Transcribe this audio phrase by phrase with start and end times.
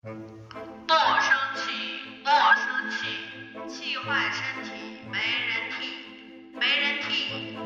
[0.00, 0.14] 不生
[1.56, 1.72] 气，
[2.22, 2.98] 莫生气，
[3.68, 4.70] 气坏身体
[5.10, 5.90] 没人替，
[6.56, 7.08] 没人替，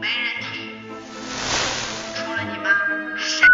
[0.01, 0.47] 没人替。
[2.15, 2.65] 除了你妈，
[3.19, 3.47] 谁？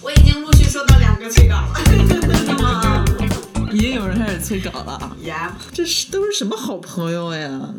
[0.00, 1.80] 我已经陆续收到两个催稿了。
[3.72, 5.16] 已经有人开始催稿了
[5.72, 7.74] 这是都是什么好朋友呀？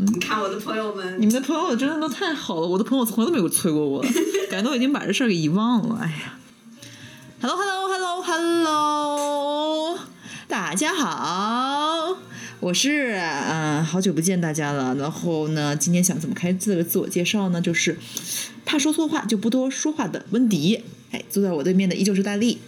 [0.63, 4.01] 朋友们你，们的朋友真的都太好了，我的朋友从来都没有催过我，
[4.49, 5.99] 感觉都已经把这事儿给遗忘了。
[6.01, 6.37] 哎呀
[7.41, 9.99] ，Hello Hello Hello Hello，
[10.47, 12.15] 大家好，
[12.61, 14.95] 我是嗯、好久不见大家了。
[14.95, 17.59] 然后呢，今天想怎么开这个自我介绍呢？
[17.59, 17.97] 就是
[18.63, 20.83] 怕说错话就不多说话的温迪。
[21.11, 22.59] 哎，坐在我对面的依旧是大力。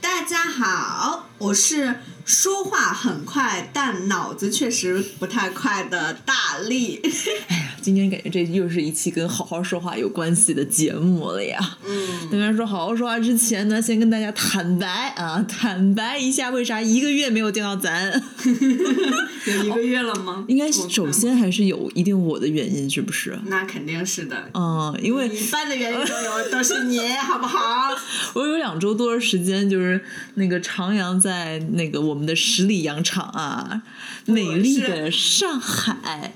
[0.00, 7.00] 大家好，我是说话很快，但脑子确实不太快的大力。
[7.48, 11.58] 哎呀今天感觉这又是一期跟好好说话有关系的节目了呀。
[11.86, 18.10] 嗯，当然说好好说话之前呢，先跟大家坦白啊，坦白一下为啥一个月没有见到咱。
[19.46, 20.44] 有一个月了吗？
[20.48, 23.38] 应该首先还是有一定我的原因，是不是？
[23.48, 24.48] 那肯定是的。
[24.54, 27.94] 嗯，因为一半的原因都有，都是你，好不好？
[28.32, 30.02] 我有两周多的时间，就是
[30.36, 33.82] 那个长阳在那个我们的十里洋场啊，
[34.26, 36.32] 美丽的上海。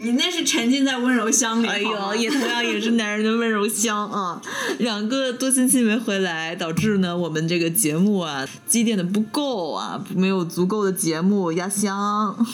[0.00, 1.66] 你那是沉浸在温柔乡里。
[1.66, 4.40] 哎呦，也同样也是男人的温柔乡啊！
[4.78, 12.46] 两个多星期没回来，导致呢我们这个节目啊积淀的不够啊，没有足够的节目压箱。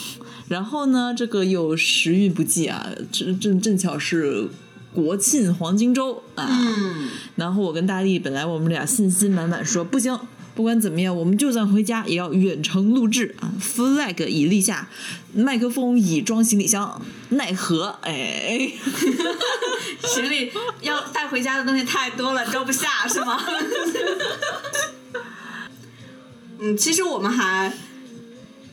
[0.47, 4.47] 然后呢，这个又时运不济啊， 正正正巧是
[4.91, 6.47] 国庆黄金周啊。
[6.49, 10.17] 嗯，然后我跟大力本来我们俩信心满满说不行，
[10.55, 14.87] 不管怎么样，我们就算回家也要远程录制啊，flag 已立下，
[15.33, 18.71] 麦克风已装行李箱，奈何哎。
[20.01, 23.43] 行李要带回家的东西太多了，装不下是吗？
[26.59, 27.73] 嗯，其实我们还，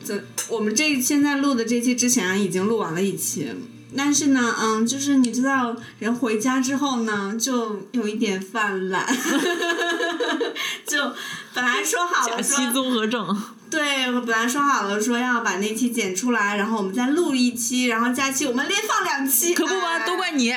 [0.05, 3.49] 这我们这现在录的这期之前已经录完了一期，
[3.97, 9.05] 但是呢，嗯，就是你知道，人回家之后呢，就有一点犯懒，
[10.85, 11.13] 就
[11.53, 20.53] 本来说好假了期说，综合症，对，我本来说好了说要把那期剪出来，然后我们再录一期，然后假期我们连放两期，可不嘛，哎都怪你。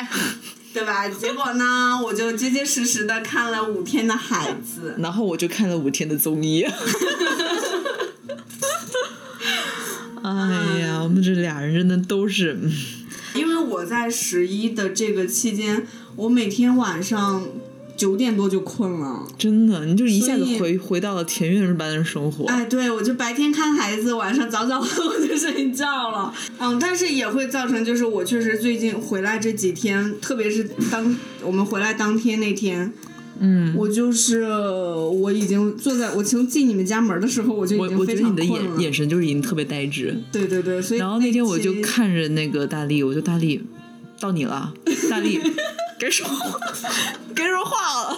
[0.75, 1.09] 对吧？
[1.09, 4.95] 结果呢，我就结结实实的看了五天的孩子。
[4.99, 6.67] 然后我就看了五天的综艺。
[10.23, 12.71] 哎呀，我们这俩人真的都是，嗯
[13.37, 15.87] 因为我在十一的这个期间，
[16.17, 17.47] 我每天晚上
[17.97, 19.27] 九点多就困了。
[19.39, 22.45] 真的，你就一下子回回到了田园般的生活。
[22.47, 26.35] 哎，对，我就白天看孩子，晚上早早的 我就睡觉了。
[26.59, 32.93] 嗯，但是也会造成，就是我确实最近回来这几天，特别是当我们回来当天那天，
[33.41, 38.45] 嗯，我就是我已经坐在我从进你们家门的时候，我就已我我觉得你的。
[38.45, 40.17] 眼眼神就是已经特别呆滞。
[40.33, 43.63] 对对对，所以然后那天我就看着那个大力，我就大力，
[44.21, 44.73] 到你了，
[45.11, 45.41] 大力，
[45.99, 46.59] 该说话
[47.35, 48.17] 该说话了。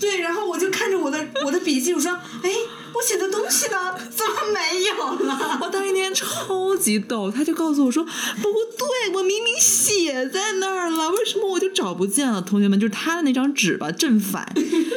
[0.00, 2.50] 对，然后我就看着我的我的笔记，我说，哎，
[2.94, 3.94] 我写的东西呢？
[4.10, 5.58] 怎么没有了？
[5.62, 14.54] 我当一天超级逗，他就告诉我说：“不对，我明明写在那儿了，为什么我就找不见了？”同学们，就是他的那张纸吧，正反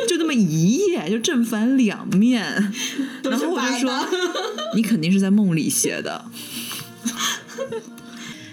[0.08, 2.72] 就那么一页，就正反两面。
[3.24, 4.08] 然后我就说
[4.76, 6.26] ：“你肯定是在梦里写的。”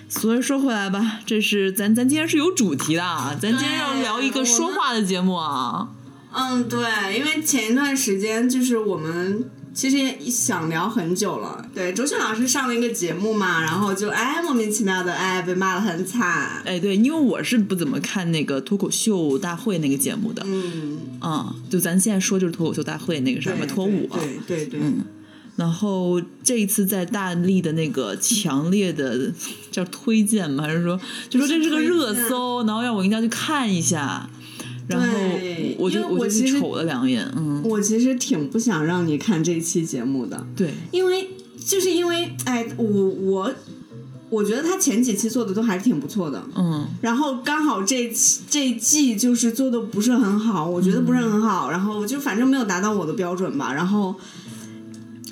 [0.09, 5.89] 所以说回来吧，这是咱咱今天是有主题的啊，咱今天要聊一个说话的节目啊。
[6.35, 6.81] 嗯，对，
[7.17, 11.65] 因为前一段时间就是我们其实也想聊很久了。
[11.75, 16.63] 对，周迅老师上了一个节目嘛，然后就哎莫名其妙的哎被骂的很惨。
[16.65, 25.05] 哎，对，因为我是不怎么看那个脱口秀大会那个节目的，嗯，嗯，就咱现在说就是脱口秀大会那个什么对脱舞啊，对对对，嗯
[25.57, 29.33] 然后这一次在大力的那个强烈的
[29.71, 30.65] 叫推荐吗？
[30.65, 31.01] 还是说
[31.31, 34.29] 就说这是个热搜，然后让我一定要去看一下，
[34.87, 40.47] 然后对我就因为我就其实去瞅了两眼，嗯，我其实挺不想让你看这期节目的。
[40.55, 41.31] 对，因为
[41.65, 43.53] 就是因为哎，我我
[44.31, 48.13] 我觉得他前几期做的都还是挺不错的，嗯然后刚好这
[48.51, 54.15] 这季就是做的不是很好，我觉得不是很好，然后就反正没有达到我的标准吧，然后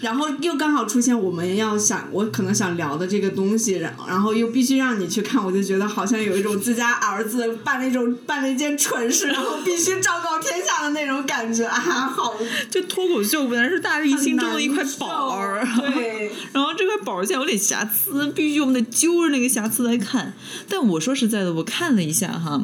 [0.02, 12.34] 然后又刚好出现我们要想我可能想聊的这个东西，然然后又必须让你去看，我就觉得好像有一种自家儿子办那种办了一件蠢事，然后必须昭告天下的那种感觉啊，好
[12.69, 15.64] 就脱口秀本来是大力心中的一块宝儿，
[15.94, 20.34] 对然后这块宝儿现在有点瑕疵，必须我们得揪着那个瑕疵来看。
[20.69, 22.60] 但我说实在的，我看了一下哈，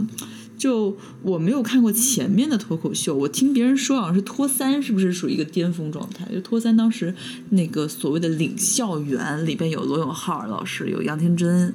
[0.59, 6.29] 就我没有看过前面的脱口秀，我听别人说好像是脱三是不是属于一个巅峰状态？
[6.35, 7.15] 就脱三当时
[7.51, 11.73] 那个所谓的领校园里边有罗永浩老师，有杨天真，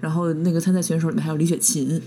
[0.00, 2.02] 然后那个参赛选手里面还有李雪琴。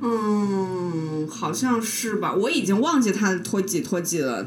[0.00, 4.46] 嗯，好像是吧，我已经忘记他脱几脱几了。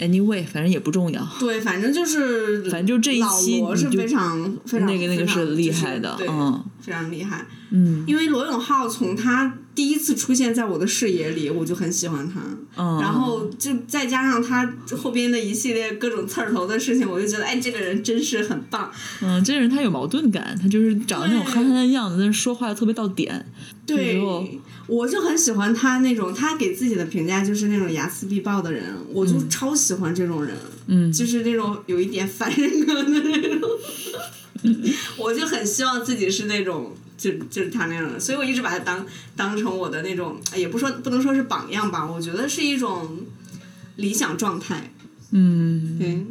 [0.00, 1.24] Anyway，反正也不重要。
[1.38, 7.46] 对，反正就是，反正就这一期是非常非常那个那个是厉害的就是对嗯非常厉害。
[7.70, 12.40] 嗯因为罗永浩从他第一次出现在我的视野里，我就很喜欢他。
[12.76, 18.90] 嗯，然后就再加上他后边的一系列各种刺儿头的事情，我就觉得，哎，这个人真是很棒。
[19.20, 23.46] 嗯，这个人他有矛盾感，他就是长得那种憨憨的样子，但是说话又特别到点。
[23.86, 24.18] 对
[24.86, 30.54] 我就很喜欢他那种，他给自己的评价就是那种睚眦必报的人，我就超喜欢这种人。
[30.86, 33.70] 嗯，就是那种有一点反人格的那种，
[35.16, 39.06] 我就很希望自己是那种，就就是他那样的，所以我一直把他当
[39.36, 43.18] 当成我的那种，哎也不说不能说是榜样吧，我觉得是一种
[43.96, 44.92] 理想状态。
[45.30, 46.24] 嗯，对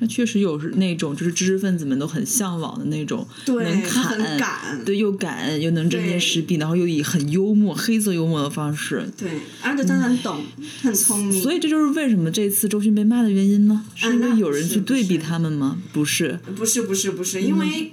[0.00, 9.08] 他确实有是那种就是知识分子们都很向往的那种，对，能他很侃，敢，对，又敢又能针砭对时弊，然后又以很幽默、黑色幽默的方式。
[9.16, 9.30] 对，
[9.62, 10.42] 而且他很懂，
[10.82, 13.84] 他很聪明，所以这就是为什么这次周迅被骂的原因呢？
[13.94, 15.78] 是因那为有人去对比他们吗？
[15.92, 17.92] 不是，不是不是不是，因为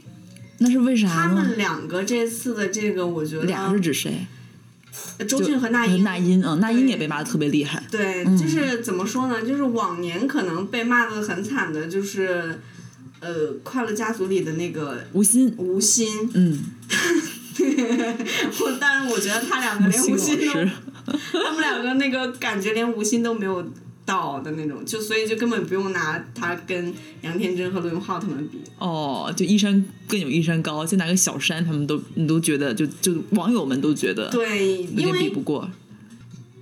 [0.59, 1.57] 那是为啥呢他们？
[1.57, 4.27] 两个这次的这个，我觉得俩是指谁？
[5.27, 7.81] 周迅和那英，那英，嗯，那英也被骂的特别厉害。
[7.91, 9.41] 对，就是怎么说呢？
[9.41, 12.59] 就是往年可能被骂的很惨的，就是
[13.19, 16.07] 呃，《快乐家族》里的那个吴昕，吴昕。
[16.33, 16.59] 嗯，
[17.59, 20.53] 我但是我觉得他两个连吴吴昕都
[21.43, 23.71] 他们两个那个感觉连吴昕都没有
[24.09, 26.91] 到的那种，就所以就根本不用拿他跟
[27.21, 28.57] 杨天真和罗永浩他们比。
[28.79, 35.69] 哦，就一山更有一山高，就拿个小山，他们都你都觉得，就就网友们都觉得对，有点比不过。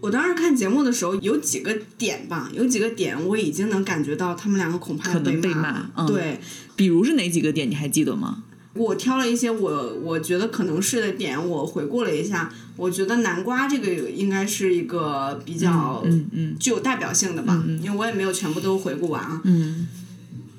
[0.01, 6.39] 我当时看节目的时候，有几个点吧，有几个点我已经能感觉到他们两个恐怕要可能被骂对，
[6.75, 8.43] 比如是哪几个点，你还记得吗？
[8.77, 19.41] 我挑了一些我我觉得可能是的点，我回顾了一下，我觉得南瓜这个应该是一个比较嗯嗯具有代表性的吧，因为我也没有全部都回顾完啊。
[19.43, 19.87] 嗯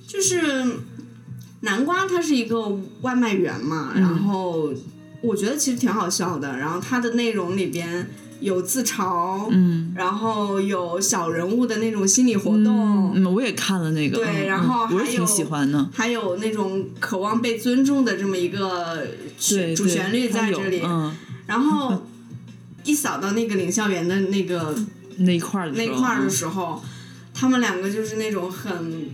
[0.07, 0.41] 就是
[1.61, 4.73] 南瓜它是一个外卖员嘛，嗯然后
[5.21, 8.09] 我觉得其实挺好笑的，然后它的内容里边
[8.41, 13.13] 有自嘲，嗯然后有小人物的那种心理活动。
[13.15, 15.89] 嗯，我也看了那个，对嗯然后嗯我也挺还有喜欢的。
[15.93, 19.07] 还有那种渴望被尊重的这么一个
[19.51, 21.13] 对，主旋律在这里，嗯，
[21.47, 22.05] 然后
[22.85, 24.75] 一扫到那个领校园的那个
[25.19, 26.83] 那一块那块儿的嗯时候，
[27.35, 29.09] 他们两个就是那种很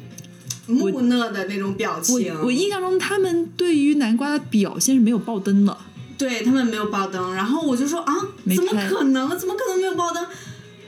[0.67, 2.35] 木讷的那种表情。
[2.35, 5.77] 我我印象中他们对于南瓜的表现是没有爆灯的。
[6.19, 8.15] 对他们没有爆灯，然后我就说啊，
[8.55, 9.39] 怎么可能？
[9.39, 10.25] 怎么可能没有爆灯？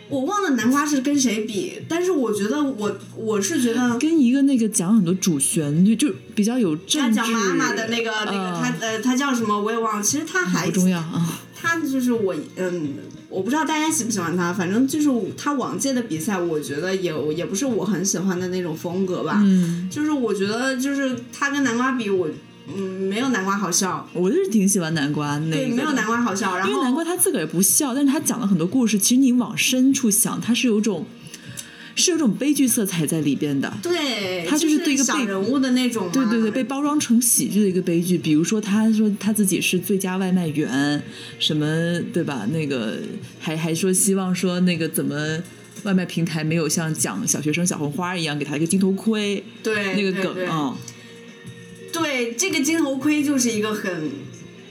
[0.08, 7.14] 我忘了南瓜是跟谁比，但是我觉得我我是觉得跟一个那个讲很多主旋律，就比较有他政治。
[7.16, 11.40] 讲妈妈的那个那个嗯他呃他叫什么我也忘了，其实他还不重要啊。
[11.58, 12.94] 他就是我，嗯，
[13.28, 19.40] 我不知道大家喜不喜欢他，反正就是他往届的比赛，我觉得也也不是我很喜欢的那种风格吧。
[19.42, 22.28] 嗯，就是我觉得，就是他跟南瓜比，我
[22.68, 26.56] 嗯没有南瓜好笑，我就是挺喜欢南瓜那个对，没有南瓜好笑。
[26.56, 31.06] 然因为南瓜他自个儿也不笑，但是他讲了很多故事，其实你往深处想，他是有种
[31.94, 33.72] 是有种悲剧色彩在里边的。
[33.82, 38.18] 对，他就就是对一个被小人物的那种，对对对，被包装成喜剧的一个悲剧。
[38.18, 41.02] 比如说，他说他自己是最佳外卖员，
[41.38, 41.66] 什么
[42.12, 42.46] 对吧？
[42.52, 42.98] 那个
[43.38, 45.38] 还还说希望说那个怎么
[45.84, 50.46] 外卖平台没有像讲小学生小红花一样给他一个金头盔对那个梗对
[52.00, 54.10] 对这个金头盔就是一个很，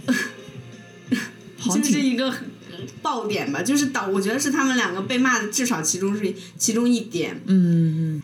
[1.75, 2.47] 就是一个很
[3.01, 7.41] 爆点吧，就是导，我觉得是他们两个被骂的，至少其中是其中一点。
[7.47, 8.21] 嗯。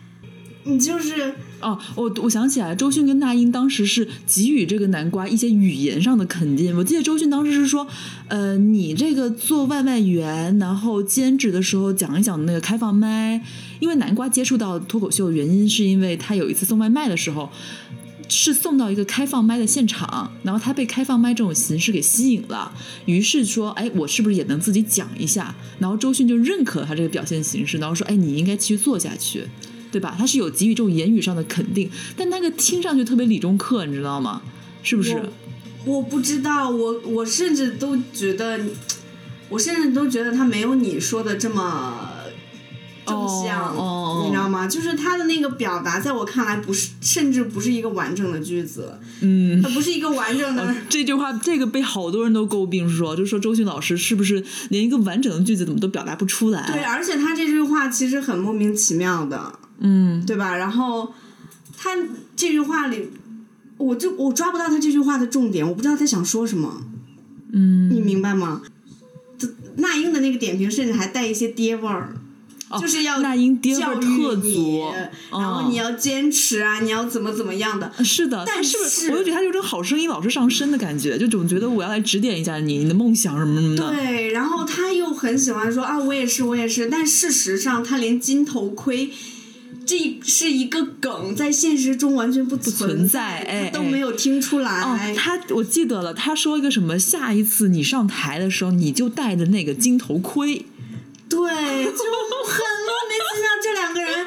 [0.64, 6.76] 你就是哦，我我想起来，周迅跟那英当时是给予这个南瓜一些语言上的肯定。
[6.76, 7.84] 我记得周迅当时是说，
[8.28, 13.42] 呃，你这个做外卖员，然后兼职的时候讲一讲那个开放麦，
[13.80, 17.50] 因为南瓜接触到脱口秀的原因，是因为他有一次送外卖的时候。
[18.32, 22.72] 是送到一个开放麦的现场，然后他被开放麦这种形式给吸引了，
[23.04, 25.54] 于是说，哎，我是不是也能自己讲一下？
[25.78, 29.44] 然后周迅就认可他这个表现形式，然后说，哎，你应该继续做下去。
[29.92, 30.16] 对吧？
[30.18, 34.40] 他是有给予这种言语上的肯定，但那个听上去特别理中客，你知道吗？
[34.82, 35.22] 是不是？
[35.84, 38.58] 我我不知道，我我甚至都觉得，
[39.50, 42.08] 我甚至都觉得他没有你说的这么
[43.06, 44.66] 正向，哦哦你知道吗？
[44.66, 49.60] 就是他的那个表达，在我看来不是，甚至不是一个完整的句子，嗯。
[49.62, 50.74] 它不是一个完整的。
[50.88, 56.66] 这句话，这个被好多人都诟病说，就说周迅老师是不是连一个完整的句子怎么都表达不出来？
[56.72, 60.56] 对，而且他这句话其实很莫名其妙的，嗯，对吧？
[60.56, 61.12] 然后
[61.76, 61.90] 他
[62.34, 63.10] 这句话里，
[63.76, 66.82] 我就我抓不到他这句话的重点，我不知道他想说什么，
[67.52, 68.62] 嗯，你明白吗？
[69.38, 72.14] 这那英的那个点评甚至还带一些爹味儿。
[72.80, 74.92] 就是要哦那英爹味儿教育特你足，
[75.30, 77.92] 然后你要坚持啊，你要怎么怎么样的。
[78.04, 78.76] 是的，但是
[79.10, 83.90] 我就觉得他有种好声音老是上身的感觉，就总觉得我要来指点一下你，你的梦想什么什么的。
[83.90, 89.10] 对，然后他又很喜欢说啊，我也是，我也是，但事实上他连金头盔。
[89.84, 94.80] 这是一个梗，在现实中完全不存存在哎都没有听出来。
[94.80, 100.64] 哦，他我记得了，他说一个什么，下一次你上台的时候，你就戴着那个金头盔。
[101.32, 102.04] 对，就
[102.44, 104.26] 很莫名其妙，这两个人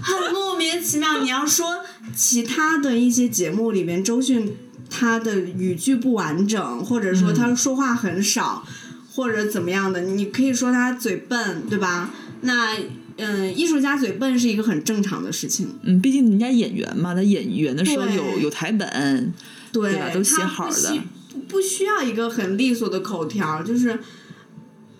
[0.00, 1.20] 很莫名其妙。
[1.20, 1.84] 你要说
[2.14, 4.56] 其他的一些节目里面，周迅
[4.88, 8.64] 他的语句不完整，或者说他说话很少，
[9.12, 12.10] 或者怎么样的，你可以说他嘴笨，对吧？
[12.42, 12.76] 那
[13.16, 15.74] 嗯，艺术家嘴笨是一个很正常的事情。
[15.82, 19.32] 嗯，毕竟人家演员嘛，他演员的时候有有台本，
[19.72, 21.00] 对，对吧都写好的不需
[21.32, 23.98] 不不需要一个很利索的口条，就是，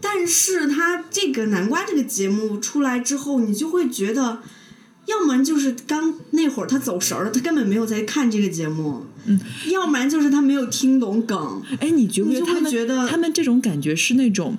[0.01, 4.41] 但是他这个南瓜这个节目出来之后，你就会觉得，
[5.07, 14.57] 要么就是刚那会儿他走神儿了，他根本没有在看这个节目，嗯，要不然就是他没有听懂梗，哎，你觉不觉得他们觉得他们这种感觉是那种？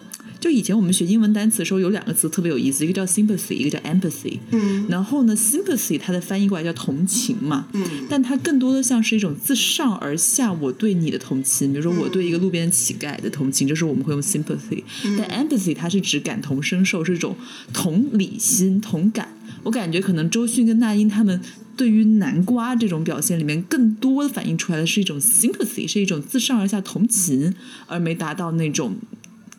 [0.48, 4.39] 就以前我们学英文单词的时候，有两个词特别有意思，一个叫 sympathy，一个叫 empathy。
[4.51, 14.82] 嗯然后呢，sympathy 它的翻译过来叫同情嘛，嗯但它更多的像是一种自上而下我对你的同情，比如说我对一个路边乞丐的同情，这时候我们会用 sympathy。
[15.18, 17.36] 但 empathy 它是指感同身受，是一种
[17.74, 19.27] 同理心、同感。
[19.63, 21.42] 我感觉可能周迅跟那英他们
[21.75, 27.54] 对于南瓜这种表现里面，更多的反映出来的是一种 sympathy，是一种自上而下同情，
[27.88, 28.96] 而没达到那种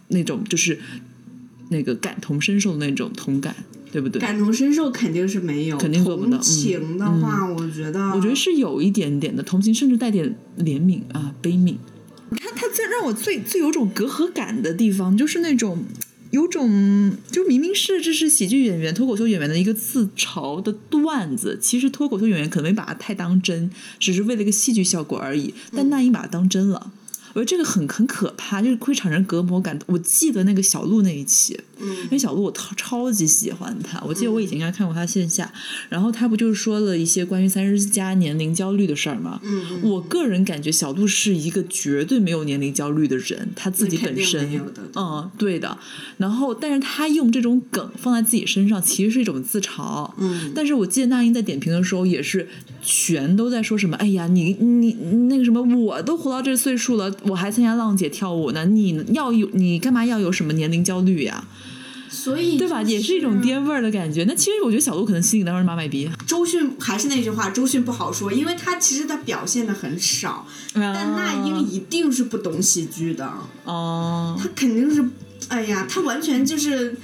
[0.09, 0.79] 那种就是
[1.71, 3.55] 那个感同身受的那种同感，
[3.93, 4.21] 对不对？
[4.21, 11.77] 感同身受肯定是没有，肯定做不到情的话，我觉得，我觉得是有一点点的同情，甚至带点怜悯啊、悲悯。
[12.31, 15.85] 他他最让我最最有种隔阂感的地方，就是那种
[16.31, 25.55] 有种就明明是这是喜剧演员、脱口秀演员的一个自嘲的段子，其实脱口秀演员可能没把它太当真，只是为了一个戏剧效果而已。
[25.75, 26.93] 但那英把它当真了。
[27.35, 29.79] 我觉得这个很很可怕，就是会产生隔膜感。
[29.87, 35.53] 我记得那个小鹿那一期，嗯因为小鹿我超超级喜欢他，我记得我以前应该看过他线下，
[35.89, 39.41] 然后他不就是说了一些关于三十加年龄焦虑的事儿吗？
[39.45, 44.61] 嗯，我个人感觉小鹿是一个绝对没有年龄焦虑的人，他自己本身
[44.95, 45.79] 嗯，对的。
[46.17, 50.11] 然后，但是他用这种梗放在自己身上，其实是一种自嘲。
[50.19, 52.49] 嗯但是我记得那英在点评的时候，也是
[52.83, 54.93] 全都在说什么：“哎呀，你你
[55.29, 61.45] 那个什么，我都活到这岁数了，我还参加浪姐跳舞呢，你要有你干嘛要有什么年龄焦虑呀？
[62.11, 62.83] 所以对吧？
[62.83, 64.25] 也是一种爹味儿的感觉。
[64.25, 73.31] 那其实我觉得小鹿可能心里当时妈卖逼，周迅还是那句话，周迅不好说，因为她其实她表现的很少，但那英一定是不懂喜剧的，
[73.65, 75.07] 哦，她肯定是，
[75.49, 76.97] 哎呀，她完全就是。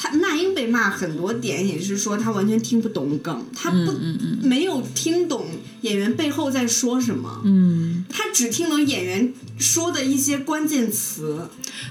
[0.00, 3.92] 她那英被骂很多点也是说他完全听不懂梗，他不、
[4.46, 5.46] 没有听懂
[5.80, 11.48] 演员背后在说什么，嗯，他只听懂演员说的一些关键词。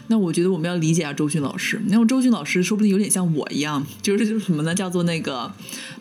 [0.08, 4.74] 那我觉得我们要理解一下周迅老师，因为周迅老师说不定有点像我一样，就是就是什么呢？
[4.74, 5.52] 叫做那个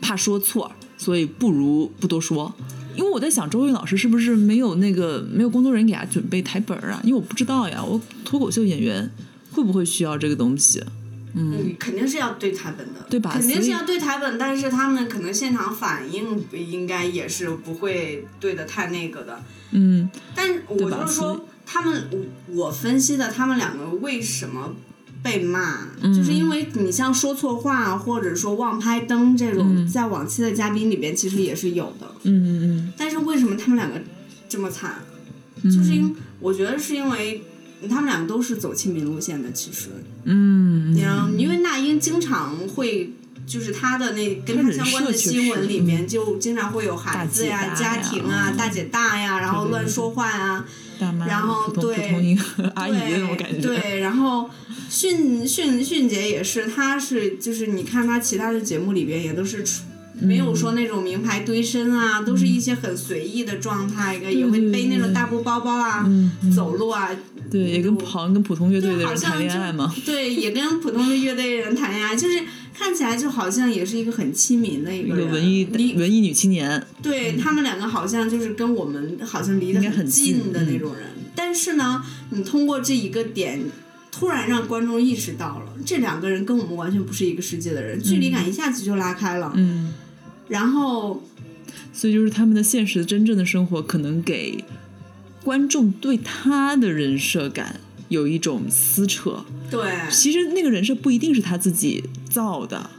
[0.00, 2.54] 怕说错，所以不如不多说。
[2.94, 7.00] 因为我在想，周迅老师是不是没有那个没有工作人员给他准备台本儿啊？
[7.02, 9.10] 因为我不知道呀，我脱口秀演员
[9.50, 10.80] 会不会需要这个东西？
[11.38, 13.30] 嗯，肯定是要对台本的，对吧？
[13.30, 19.42] 肯定是要对台本，但是他们可能现场反应应该也是不会对的太那个的。
[19.72, 24.74] 嗯但我就是说，他们我我分析的他们两个为什么
[25.22, 26.14] 被骂，嗯。
[26.14, 32.10] 就是因为你像说错话或者说忘拍灯这种，在往期的嘉宾里边其实也是有的。
[32.22, 32.92] 嗯嗯。
[32.96, 34.00] 但是为什么他们两个
[34.48, 34.94] 这么惨？
[35.62, 37.42] 嗯，就是因我觉得是因为
[37.86, 39.88] 他们两个都是走亲民路线的，其实。
[40.24, 40.96] 嗯
[41.38, 43.12] 因为那英经常会，
[43.46, 50.64] 就是她的那跟她相关的新闻里面，就经常会有孩子呀、家庭啊、嗯大姐大呀，然后乱说话呀，
[51.26, 52.42] 然后对普通一个
[52.74, 54.50] 阿姨那种感觉，对，然后
[54.88, 59.82] 迅迅迅姐也是，她是就是你看她其他的节目里边也都是出
[60.20, 66.08] 没有说那种名牌堆身啊，都是一些很随意的状态，也会背那种大布包包啊，
[66.54, 67.10] 走路啊。
[67.48, 69.94] 对，也跟好像跟普通乐队的人谈恋爱嘛。
[70.04, 72.42] 对，也跟普通的乐队人谈恋爱，就是
[72.74, 75.26] 看起来就好像也是一个很亲民的一一个人。
[75.26, 75.64] 个文艺
[75.96, 81.04] 文艺女青年，对他们两个好像就是跟我们好像离得很近近的那种人，
[81.36, 83.60] 但是呢，你通过这一个点，
[84.10, 89.52] 突然让观众意识到了这两个人跟我们完全不是一个世界的人，距离感一下子就拉开了。
[89.54, 89.94] 嗯，
[90.48, 91.22] 然后
[91.92, 94.64] 所以就是他们的现实真正的生活，可能给
[95.42, 99.44] 观众对他的人设感有一种撕扯。
[99.70, 102.90] 对，其实那个人设不一定是他自己造的，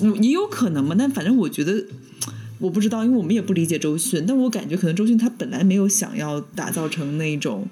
[0.00, 0.94] 嗯也有可能嘛。
[0.98, 1.84] 但反正我觉得，
[2.58, 7.68] 我不知道，因为我们也不理解周迅，但我感觉可能周迅她本来没有想要打造成那种，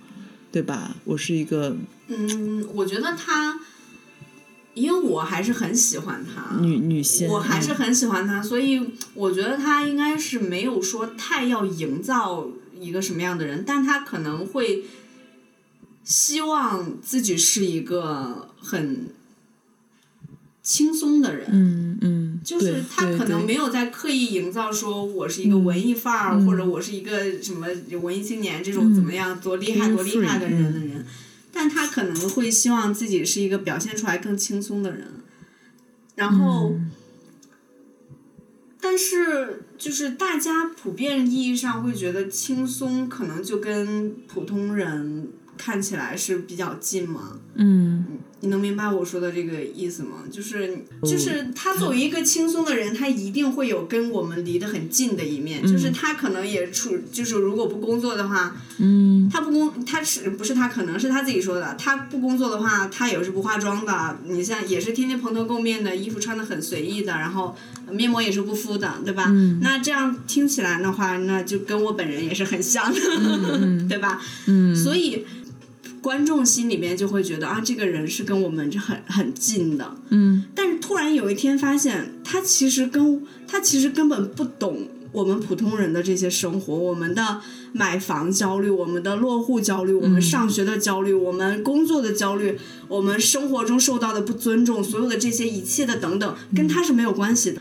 [0.52, 0.96] 对吧？
[1.04, 1.76] 我是一个
[2.08, 3.58] 嗯，我觉得他，
[4.76, 12.46] 因为我还是很喜欢他，女女性，我还是嗯很喜欢他，所以我觉得他应该是没有说太要营造
[12.78, 14.84] 一个什么样的人，但他可能会
[16.04, 19.08] 希望自己是一个很
[20.62, 21.48] 轻松的人。
[21.50, 27.66] 嗯嗯，就是对他可能没有在刻意营造说我是一个文艺范儿，或者我是一个什么
[28.02, 31.06] 文艺青年这种怎么样、多厉害多厉害的人的人，
[31.58, 35.08] 但他可能会希望自己是一个表现出来更轻松的人，
[36.14, 36.74] 然后，
[38.78, 47.40] 但是就是大家普遍意义上会觉得轻松，可能就跟普通人看起来是比较近嘛。
[47.54, 48.04] 嗯
[48.40, 50.24] 你能明白我说的这个意思吗？
[50.30, 55.66] 就是就是他作为一个轻松的人，他一定会有跟我们离得很近的一面。
[55.66, 61.74] 就是他可能也处，就是如果不工作的话，嗯他不工，他是不是他可能是他自己说的？
[61.78, 64.18] 他不工作的话，他也是不化妆的。
[64.26, 67.56] 你像也是天天蓬头垢面的，衣服穿的很随意的，然后
[67.90, 69.32] 面膜也是不敷的，对吧？
[69.62, 73.00] 那这样听起来的话，那就跟我本人也是很像的，
[73.88, 74.20] 对吧？
[74.46, 75.24] 嗯，所以
[76.06, 79.96] 观众心里面就会觉得啊，这个人是跟我们是很很近的。
[80.10, 87.40] 嗯但是突然有一天发现，他其实跟他其实根本不懂我们普通人的这些生活，我们的
[87.72, 97.60] 买房焦虑，我们的落户焦虑，我们上学的焦虑，我们工作的焦虑，我们生活中受到的不尊重，所有的这些一切的等等，跟他是没有关系的。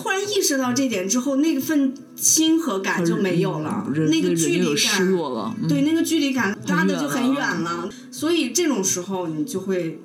[0.00, 10.00] 突然意识到这点之后，那份亲和感就没有了，那个距离感失落了，嗯对，那个距离感拉的就很远远了，所以这种时候你就会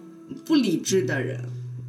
[0.46, 1.40] 不理智的人，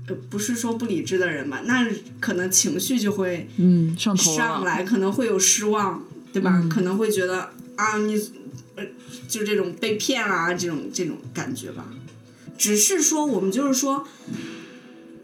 [0.06, 1.86] 呃，不是说不理智的人吧，那
[2.20, 6.64] 可能情绪就会嗯上头了上来，可能会有失望，对吧？
[6.70, 8.14] 可能会觉得啊，你
[8.76, 8.84] 呃，
[9.28, 11.86] 就这种被骗啊、这种这种感觉吧。
[12.58, 14.06] 只是说，我们就是说，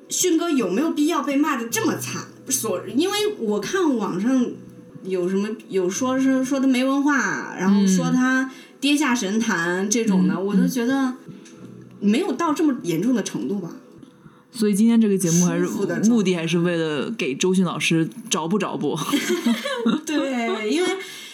[0.09, 2.27] 迅哥有没有必要被骂的这么惨？
[2.49, 4.47] 所因为我看网上
[5.05, 8.51] 有什么有说是说他没文化，然后说他
[8.81, 11.15] 跌下神坛这种的，我都觉得
[12.01, 13.71] 没有到这么严重的程度吧。
[14.51, 15.67] 所以今天这个节目还是
[16.11, 18.99] 目的还是为了给周迅老师找补找补。
[20.05, 20.89] 对，因为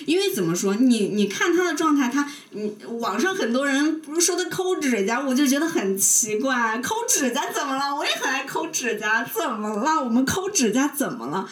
[0.09, 7.95] 因为怎么说，你你看他的状态，他你网上很多人不是说他抠指甲，我就觉得很奇怪，抠指甲怎么了？
[7.95, 10.03] 我也很爱抠指甲，怎么了？
[10.03, 11.47] 我们抠指甲怎么了？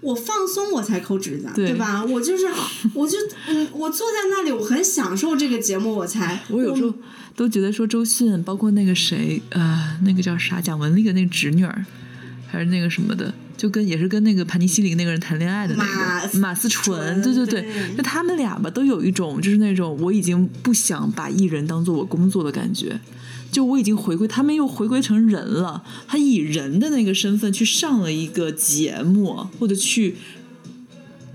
[0.00, 2.04] 我放松我才抠指甲，对吧？
[2.04, 2.46] 我就是，
[2.94, 6.94] 我就嗯，我坐在那里，我很享受这个节目，我才我有时候
[7.34, 11.84] 都觉得说周迅，包括那个谁，呃，那个叫啥蒋雯丽的那个侄女儿，
[12.46, 22.98] 还是那个什么的，就跟也是跟那个盘尼西林那个人谈恋爱的那个马思纯，对对对对，那他们俩吧都有一种就是那种我已经不想把艺人当做我工作的感觉。
[23.50, 25.82] 就我已经回归，他们又回归成人了。
[26.06, 30.16] 他以人的那个身份去上了一个节目，或者去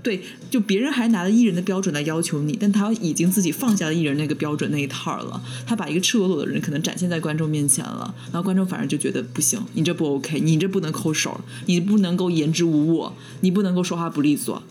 [0.04, 5.42] 对，就别人还拿着艺人的标准来要求你，但他已经自己放下了艺人那个标准那一套了。
[5.66, 14.62] 他把一个赤裸裸的人可能展现在观众面前了，然后观众反而就觉得不行，你这不 OK，你这不能抠手，你不能够言之无物，你不能够说话不利索，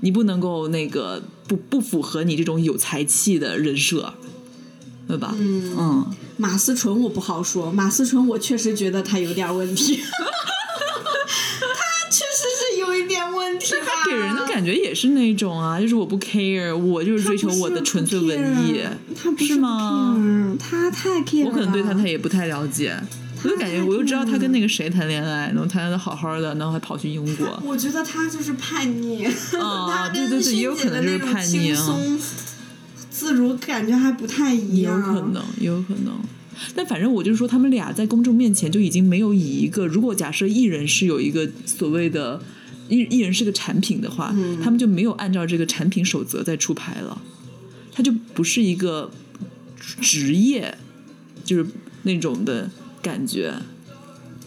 [0.00, 4.12] 你不能够那个不不符合你这种有才气的人设，
[5.06, 5.32] 对吧？
[5.38, 10.00] 嗯嗯，马思纯我不好说，马思纯我确实觉得他有点问题，
[13.62, 14.10] 一点问题吧。
[14.10, 18.80] 给人的感觉也是那种啊，就是我不 care，我就是追求我的纯粹文艺，
[19.14, 20.14] 他不是吗？
[20.14, 21.50] 不 care，他太 care 了。
[21.50, 22.94] 我可能对他他也不太了解，
[23.42, 27.62] 我就感觉我又知道他跟那个谁谈恋爱，然后谈的好好的，然后还跑去英国。
[27.64, 29.32] 我觉得他就是叛逆，啊
[29.90, 31.98] 他对对对也有可能就是叛逆啊
[33.10, 35.14] 自如感觉还不太一样有。
[35.14, 36.12] 可能，有可能。
[36.74, 42.40] 但反正我就是说，他们俩在公众面前就已经没有以一个，如果假设艺人是有一个所谓的
[42.92, 47.20] 艺艺人是个产品的话，他们就没有按照这个产品守则在出牌了，
[47.90, 49.10] 他就不是一个
[50.00, 50.76] 职业，
[51.44, 51.66] 就是
[52.02, 53.54] 那种的感觉，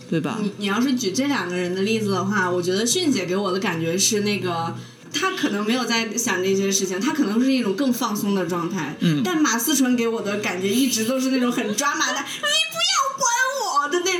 [0.10, 0.40] 对吧？
[0.42, 4.76] 你你要是举这两个人的例子的话，我觉得迅姐给我的感觉是那个。
[5.18, 8.98] 她可能没有在想这些事情，她可能是一种更放松的状态。
[9.00, 12.95] 嗯但马思纯给我的感觉一直都是那种很抓马的，你不要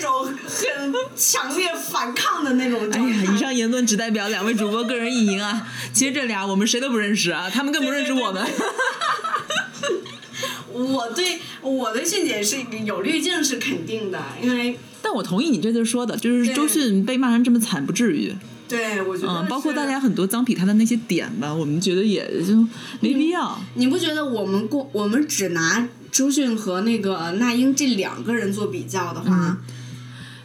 [0.06, 3.24] 种很强烈反抗的那种哎状态。
[3.24, 5.68] 呀，以上言论只代表两位主播个人意淫啊。
[5.92, 8.46] 其实这俩我们谁都不认识啊，他们更不认识我们。
[10.72, 18.36] 我对我对迅姐是有滤镜是肯定的，因为但我同意你这次说的，就是周迅被骂成这么惨不至于，
[18.68, 22.56] 对我觉得嗯，包括大家很多脏痞他的那些点吧，我们觉得也就
[23.00, 23.58] 没必要。
[23.76, 29.58] 你不觉得我们过我们只拿周迅和那个那英这两个人做比较的话，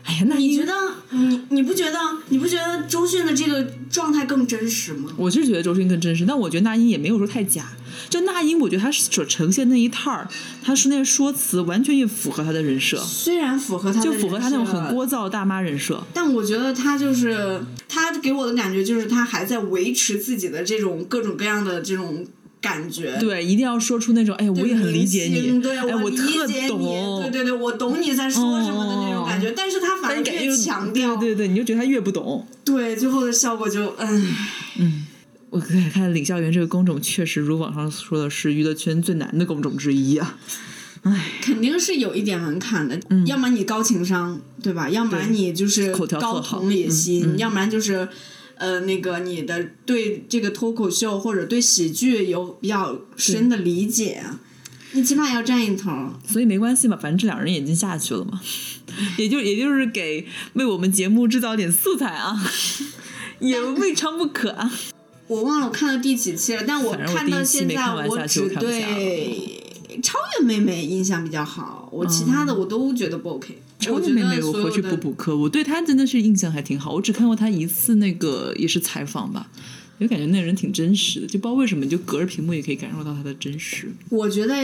[0.05, 0.73] 哎呀，那英你觉得
[1.11, 5.11] 你你不觉得你不觉得周迅的这个状态更真实吗？
[5.17, 7.67] 我是觉得周迅更真实，但我觉得那英也没有说太假。
[8.09, 10.27] 就那英，我觉得她所呈现那一套儿，
[10.63, 16.03] 她是那些说辞完全也符合她的人设，虽然符合她就符合她那种很聒噪大妈人设。
[16.15, 22.27] 但我觉得她就是她给我的感觉就是她还在维持自己的这种各种各样的这种
[22.61, 23.17] 感觉。
[23.19, 32.47] 对，一定要说出那种，哎，我也很理解你，对，哎，我理特解你，懂，对对对，我懂你在说什么的那种感觉，但是他反而越强调，对对对，你就觉得他越不懂。
[32.65, 34.35] 对最后的效果就，嗯
[34.79, 35.07] 嗯，
[35.49, 40.39] 我看看领校园这个工种，确实如网上说的是娱乐圈最难的工种之一啊。
[41.03, 44.91] 唉肯定是有一点门槛的，要么你高情商，对吧？
[44.91, 48.07] 要不然嗯对你就是口条特高好同理心，嗯嗯要不然就是。
[48.61, 54.23] 呃，那个你的对这个脱口秀或者对喜剧有比较深的理解，
[54.93, 55.91] 你起码要占一头。
[56.29, 58.39] 所以没关系嘛，反正这两人已经下去了嘛，
[59.17, 62.37] 也就也就是给为我们节目制造点素材啊，
[63.41, 64.71] 也未尝不可啊。
[65.27, 69.60] 我忘了我看到第几期了，但我看到现在我只对
[70.01, 73.63] 超越妹妹印象比较好，我其他的我都觉得不 OK。
[73.79, 75.37] 超越妹妹，我回去补补课。
[75.37, 79.49] 我对她真的是印象还挺好，我只看过她一次那个也是采访吧，
[79.99, 83.89] 就感觉那人挺真实的，就不知道为什么就隔着屏幕也可以感受到她的真实。
[84.11, 84.55] 我觉得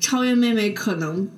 [0.00, 1.28] 超越妹妹可能，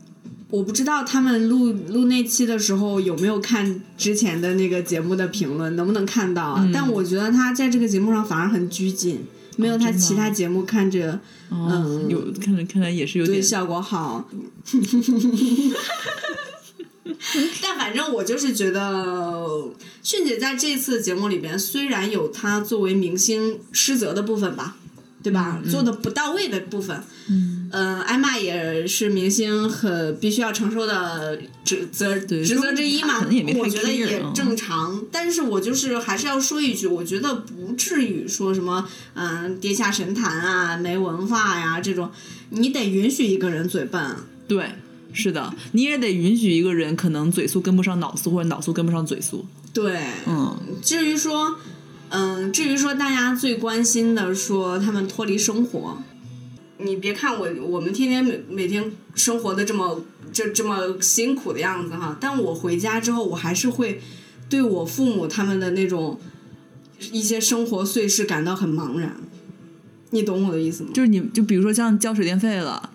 [0.49, 6.71] 我不知道他们录录那期的时候有没有看之前的那个节目的评论，能不能看到啊？
[6.73, 9.21] 但我觉得她在这个节目上反而很拘谨，
[9.57, 14.29] 没有他其他节目看着哦，嗯有看着看来也是有点对效果好。
[17.63, 19.47] 但反正我就是觉得，
[20.03, 24.77] 迅姐在这次节目里边，虽然有她作为明星失责的部分吧，
[25.23, 25.61] 对吧？
[25.71, 33.25] 做的不到位的部分，嗯，呃，挨骂也是明星很必须要承受的职责职责之一嘛
[33.59, 35.03] 我觉得也嗯正常。
[35.11, 42.11] 但是我就是还是要说一句，我觉得不至于说什么，嗯、跌下神坛啊，没文化呀这种，
[42.51, 44.17] 你得允许一个人嘴笨。
[44.49, 44.67] 对。
[45.13, 49.47] 是的，你也得允许一个人可能嘴速跟不上脑速，或者脑速跟不上嘴速。
[49.73, 51.57] 对，嗯，至于说，
[52.11, 56.03] 嗯，至于说大家最关心的说他们脱离生活，
[56.79, 64.01] 你别看我我们天天每每天生活的这么这这么辛苦的样子哈，但我回家之后，我还是会
[64.49, 66.21] 对我父母他们的那种
[67.13, 69.17] 一些生活碎事感到很茫然。
[70.11, 70.91] 你懂我的意思吗？
[70.95, 72.91] 就是你就比如说像交水电费了，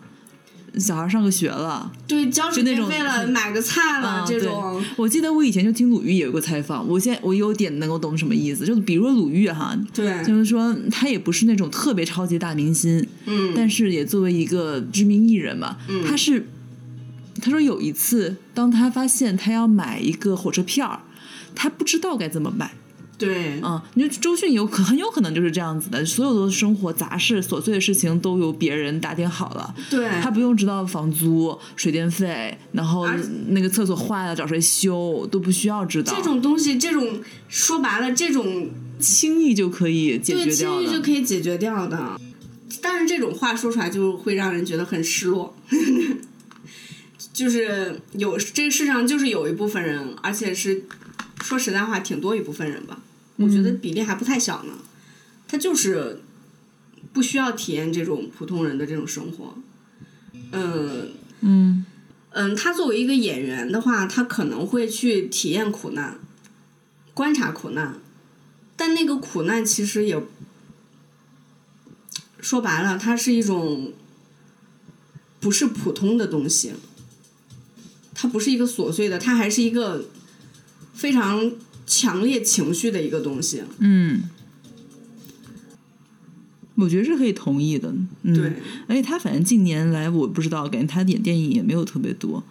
[0.77, 16.47] 小孩上个学了，对，交水电费了，买个菜了、啊，这种，我记得我以前就听鲁豫有一个采访，我现在我有点能够懂什么意思，就是比如说鲁豫哈，对，就是说他也不是那种特别超级大明星，嗯，但是也作为一个知名艺人嘛，他是
[17.41, 21.03] 他说有一次，当他发现他要买一个火车票，
[21.53, 22.71] 他不知道该怎么买。
[23.21, 33.07] 对，嗯，你说周迅有可很有可能就是这样子的，所有的生活杂事、琐碎的事情都由别人打点好了，对，他不用知道房租、水电费，然后
[33.49, 41.01] 那个厕所坏了找谁修都不需要知道，这种东西，这种说白了，这种轻易就可以解对，轻易就。
[41.01, 42.19] 可以解决掉的。
[42.81, 45.55] 但是这种话说出来就会让人觉得很失落，
[47.34, 50.84] 就是有这个世上就是有一部分人，而且是
[51.41, 52.99] 说实在话挺多一部分人吧，
[53.41, 54.73] 我觉得比例还不太小呢。
[55.47, 56.21] 他就是
[57.12, 59.56] 不需要体验这种普通人的这种生活，
[60.51, 61.86] 嗯嗯
[62.32, 66.19] 嗯，他作为一个演员的话，他可能会去体验苦难，
[67.13, 67.99] 观察苦难，
[68.77, 70.23] 但那个苦难其实也
[72.39, 73.91] 说白了，它是一种
[75.41, 76.73] 不是普通的东西。
[78.13, 80.06] 它不是一个琐碎的，它还是一个
[80.93, 81.51] 非常
[81.91, 83.63] 强烈情绪的一个东西。
[83.80, 84.23] 嗯，
[86.75, 87.93] 我觉得是可以同意的。
[88.23, 88.54] 嗯、对，
[88.88, 92.41] 而且他反正近年来我不知道，感觉他演电影也没有特别多。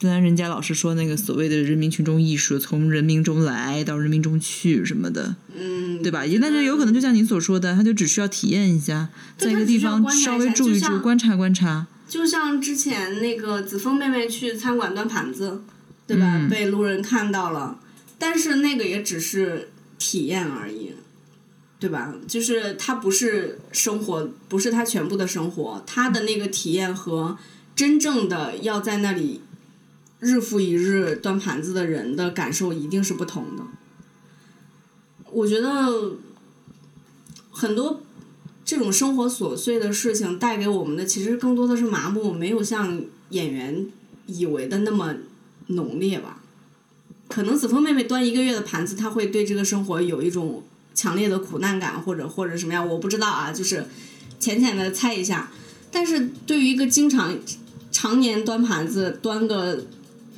[0.00, 6.24] 虽然人家老是说那个所谓的人民群众艺术，从人民中来到人民中去什么的，嗯，对吧？
[6.24, 11.86] 也但是有可能就像您所说的，他就只需要体验一下，在一个地方稍微住一住，观察观察观察。
[12.08, 15.62] 就像之前那个子枫妹妹去餐馆端盘子，
[16.06, 16.38] 对吧？
[16.38, 17.78] 嗯被路人看到了，
[18.18, 20.92] 但是那个也只是体验而已，
[21.78, 22.14] 对吧？
[22.26, 27.38] 就是他不是生活，不是他全部的生活，他的那个体验和
[27.76, 29.42] 真正的要在那里
[30.18, 33.62] 日复一日端盘子的人的感受一定是不同的。
[35.30, 36.16] 我觉得
[37.50, 38.02] 很多
[38.64, 43.00] 这种生活琐碎的事情带给我们的，其实更多的是麻木，没有像
[43.30, 43.86] 演员
[44.26, 45.14] 以为的那么
[45.68, 46.42] 浓烈吧。
[47.28, 50.62] 可能子枫妹妹端一个月的盘子，她会对这个生活有一种
[50.94, 53.86] 强烈的苦难感，或者或者什么样，我不知道啊，就是
[54.40, 55.50] 浅浅的猜一下。
[55.92, 57.36] 但是对于一个经常
[57.92, 59.84] 常年端盘子端个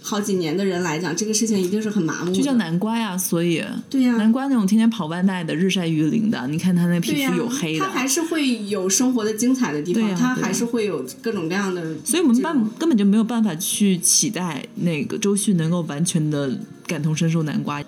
[0.02, 2.36] 好几年的人来讲，这个事情一定是很麻木的。
[2.36, 11.82] 就叫南瓜呀，所以对呀、南瓜那种天天跑外卖的、日晒雨淋的，你看他那皮、肤黝黑的，他还是会有生活的精彩的地方，他还是会有各种各样的。
[12.04, 16.58] 所以我们办根本就没有办法去期待那个周迅能够完全的
[16.90, 17.80] 感同身受南瓜。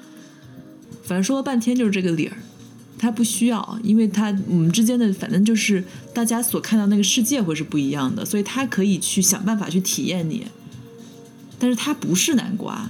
[1.03, 2.37] 反正说了半天就是这个理儿，
[2.97, 5.83] 他不需要，因为他我们之间的反正就是
[6.15, 10.47] 大家所看到那个世界会是不一样的，所以他可以去想办法去体验你，
[11.59, 12.89] 但是他不是南瓜。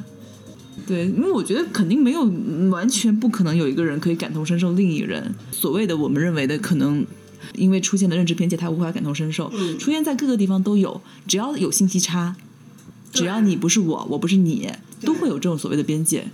[0.86, 5.34] 对，因为我觉得肯定没有嗯完全不可能有一个人可以感同身受另一人。
[5.50, 7.04] 所谓的我们认为的可能，
[7.54, 11.00] 因为出现的认知偏见，他无法感同身受，嗯出现在各个地方都有。
[11.26, 12.36] 只要有信息差，
[13.12, 14.68] 只要你不是我，我不是你，
[15.02, 16.24] 都会有这种所谓的边界。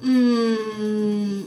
[0.00, 1.44] 嗯，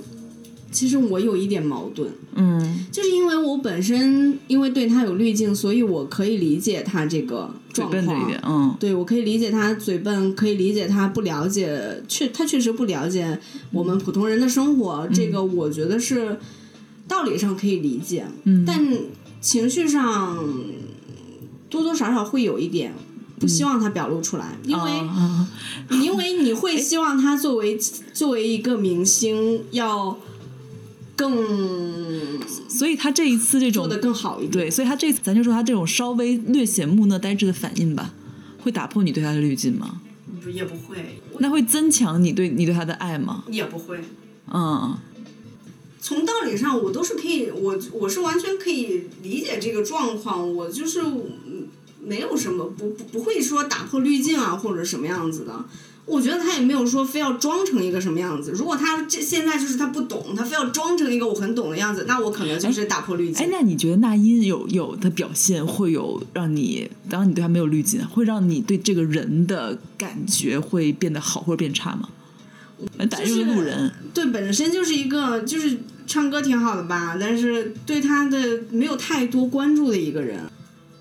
[0.72, 8.42] 其实我有一点矛盾，嗯就是因为我本身因为对他有滤镜，所以我可以理解他这个状况笨一点，。
[8.46, 13.40] 嗯对，我可以理解他嘴笨，可以理解他不了解，确他确实不了解
[13.72, 16.40] 我们普通人的生活，这个我觉得是
[17.08, 18.84] 道理上可以理解，嗯，但
[19.40, 20.44] 情绪上
[21.70, 22.94] 多多少少会有一点
[23.40, 25.48] 不希望他表露出来，因为、啊
[25.90, 27.78] 因为你会希望他作为
[28.14, 30.18] 作为一个明星要
[31.16, 34.52] 更所以他这一次这种做的更好一点。
[34.52, 38.14] 对，所以他这次咱就说他这种稍微略显木讷呆滞的反应吧，
[38.60, 40.02] 会打破你对他的滤镜吗？
[40.44, 43.44] 不也不会，那会增强你对你对他的爱吗？
[43.50, 44.00] 也不会。
[44.52, 44.98] 嗯
[46.00, 51.68] 从道理上，我都是可以，我我是完全可以理解这个状况，我就是嗯
[52.08, 55.66] 没有什么不不不会说打破滤镜啊或者什么样子的。
[56.06, 58.54] 我觉得他也没有说非要装成一个什么样子。
[58.54, 63.46] 如果他这现在就是他不懂，他非要装成一个我很懂的样子，那我可能就是打破滤镜。
[63.46, 72.08] 哎，那你觉得那英有有的表现会有让你，当你对他没有滤镜，会让你对这个人的感觉会变得好或者变差吗？
[73.10, 80.40] 打入路人，对，本身就是一个就是唱歌挺好的吧，但是对他的没有太多关注的一个人。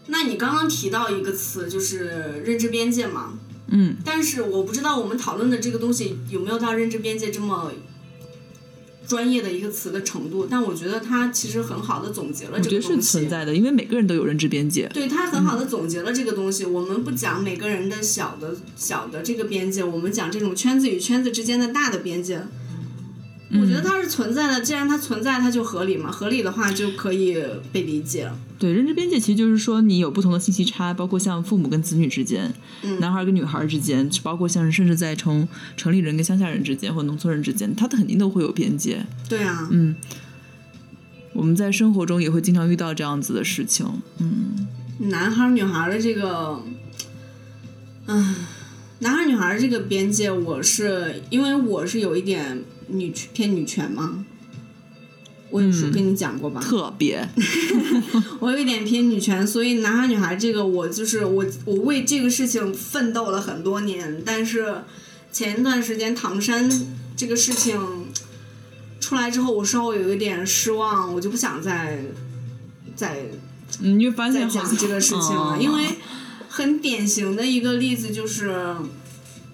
[0.07, 3.38] 那你刚刚提到一个词，就是认知边界嘛？
[3.69, 7.73] 嗯，但是我不知道我们讨论的这个东西有没有到认知边界这么
[9.09, 13.09] 专业的一个词的程度，但我觉得它其实很好的总结了我觉得是这个东西。
[13.11, 14.88] 存在的，因为每个人都有认知边界。
[14.92, 16.64] 对，它很好的总结了这个东西。
[16.64, 22.40] 我们不讲每个人的小的小的这个边界，我们讲这种圈子与圈子之间的大的边界。
[23.53, 26.11] 我觉得它是存在的，既然它存在，它就合理嘛。
[26.11, 27.40] 合理的话就可以
[27.73, 28.29] 被理解。
[28.59, 32.51] 对，认知边界其实就是说你有不同的信息差，包括像父母跟子女之间，
[32.83, 39.05] 嗯男孩跟女孩之间，包括像甚至在城城里人跟乡下人之间，或农村人之间，他肯定都会有边界。
[39.29, 39.95] 对啊，嗯，
[41.35, 43.87] 我们在生活中也会经常遇到这样子的事情。
[44.19, 44.66] 嗯，
[45.11, 46.62] 男孩儿女孩儿的这个，
[48.07, 48.35] 嗯，
[49.01, 54.25] 男孩儿女孩儿这个边界，我是因为我是有一点女偏女权嘛。
[55.50, 56.61] 我有说跟你讲过吧？
[56.61, 57.26] 特别，
[58.40, 64.82] 我有一点偏女权，所以男孩女孩这个我就是我我为这个事情奋斗了很多年，但是
[65.32, 66.70] 前一段时间唐山
[67.16, 67.80] 这个事情
[69.00, 72.04] 出来之后，我稍微有一点失望，我就不想再
[72.94, 73.22] 再
[73.80, 75.62] 嗯你会发再讲这个事情了，嗯。
[75.62, 75.85] 因为
[76.48, 78.74] 很典型的一个例子就是，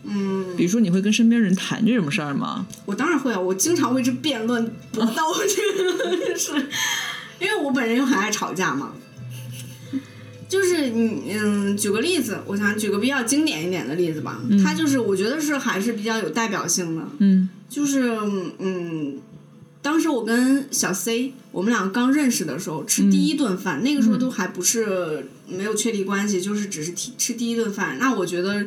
[0.05, 2.67] 嗯，比如说你会跟身边人谈这种事儿吗？
[2.87, 6.53] 我当然会啊，我经常为之辩论搏斗，这个是
[7.41, 8.93] 因为我本人又很爱吵架嘛。
[10.49, 14.39] 就是你嗯，举个例子，我想举个比较经典一点的例子吧。
[14.63, 17.03] 他就是我觉得是还是比较有代表性的。
[17.21, 18.19] 嗯就是
[18.59, 19.19] 嗯，
[19.81, 27.97] 当时我跟小 C，我们俩刚认识的时候，吃第一顿饭，那个时候都还不是没有确立关系，就是只是吃吃第一顿饭。
[27.99, 28.67] 那我觉得，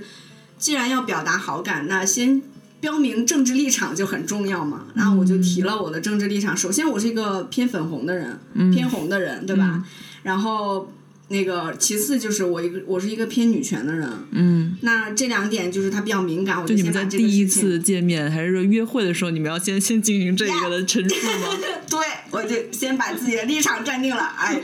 [0.65, 2.41] 既然要表达好感，那先
[2.80, 4.88] 标明政治立场就很重要嘛。
[4.95, 8.39] 然后我就提了我的政治立场，首先我是一个偏粉红的人，
[8.73, 9.86] 偏红的人，对吧？
[10.23, 10.91] 然后。
[11.28, 21.58] 那个，其次就是我一个，我是一个偏女权的人，嗯，那这两点就是他比较敏感，我就你们在先把这个第一次见面还是说约会的时候，你们要先先进行这一个的陈述吗？
[21.89, 21.99] 对，
[22.30, 24.62] 我就先把自己的立场站定了，哎，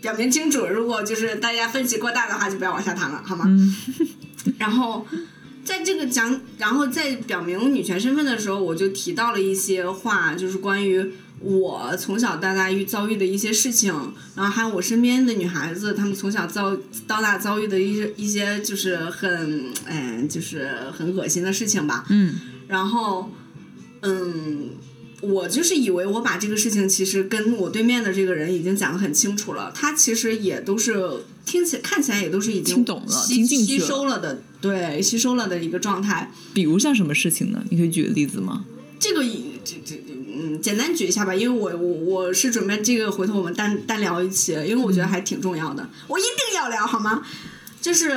[0.00, 0.64] 表明清楚。
[0.64, 3.44] 如果就是大家分歧过大的话，就不要往下谈了，好吗？
[4.58, 5.06] 然后
[5.64, 13.92] 在这个讲，然后在表明女权身份的时候，我就提到了一些话，就是关于我从小到大遇遭遇的一些事情，
[14.34, 16.76] 然后还有我身边的女孩子，她们从小遭
[17.06, 22.04] 到大遭遇的一些一些就是很嗯，就是很恶心的事情吧。
[22.08, 23.30] 嗯然后，
[24.02, 24.70] 嗯，
[25.22, 30.94] 我就是以为我把这个事情其实跟我对面的这个人已经讲得很清楚了，他其实也都是
[31.50, 36.32] 听起看起来也都是已经听懂了吸吸听进去了收了的，对，吸收了的一个状态。
[36.54, 37.64] 比如像什么事情呢？
[37.70, 38.64] 你可以举个例子吗？
[39.00, 39.96] 这个以这这
[40.32, 47.22] 嗯，简单举一下吧，因为我我我是准备这个回头我们单单聊一期，因为我觉得还挺重要的，我一定要聊好吗？
[47.80, 48.16] 就是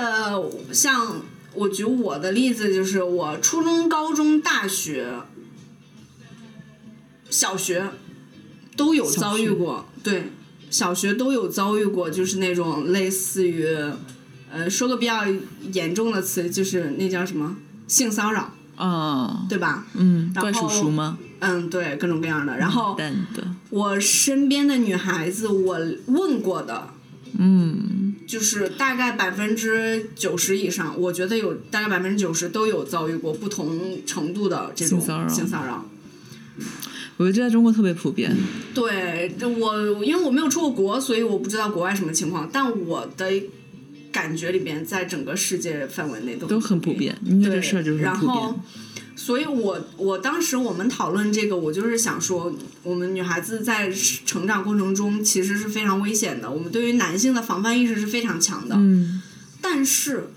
[0.72, 1.22] 像
[1.56, 5.08] 我举我的例子，就是我初中、高中、大学、
[7.30, 7.90] 小学
[8.76, 10.32] 都有遭遇过，对，
[10.74, 13.64] 小学都有遭遇过，就是那种类似于，
[14.52, 15.24] 呃，说个比较
[15.72, 17.56] 严重的词，就是那叫什么
[17.88, 19.86] 性骚扰，啊，对吧？
[19.94, 21.20] 嗯，怪叔叔吗？
[21.42, 22.58] 嗯，对，各种各样的。
[22.58, 22.98] 然后
[23.70, 26.90] 我身边的女孩子，我问过的，
[27.38, 35.86] 嗯，就是大概百分之九十以上，我觉得有大概百分之九十都有遭遇过不同程度的这种性骚扰性骚扰。
[37.18, 38.36] 我觉得这在中国特别普遍。
[38.74, 43.44] 对，这我因为我没有出过国，所以我不知道国外什么情况，但我的
[44.12, 48.60] 感觉里边，在整个世界范围内都都很普遍因为这事儿就是很普遍然后，
[49.16, 58.76] 所以我我当时我们讨论这个，我就是想说，我们女孩子在成长过程中其实是非常危险的，我们对于男性的防范意识是非常强的。
[58.78, 59.22] 嗯
[59.66, 60.28] 但是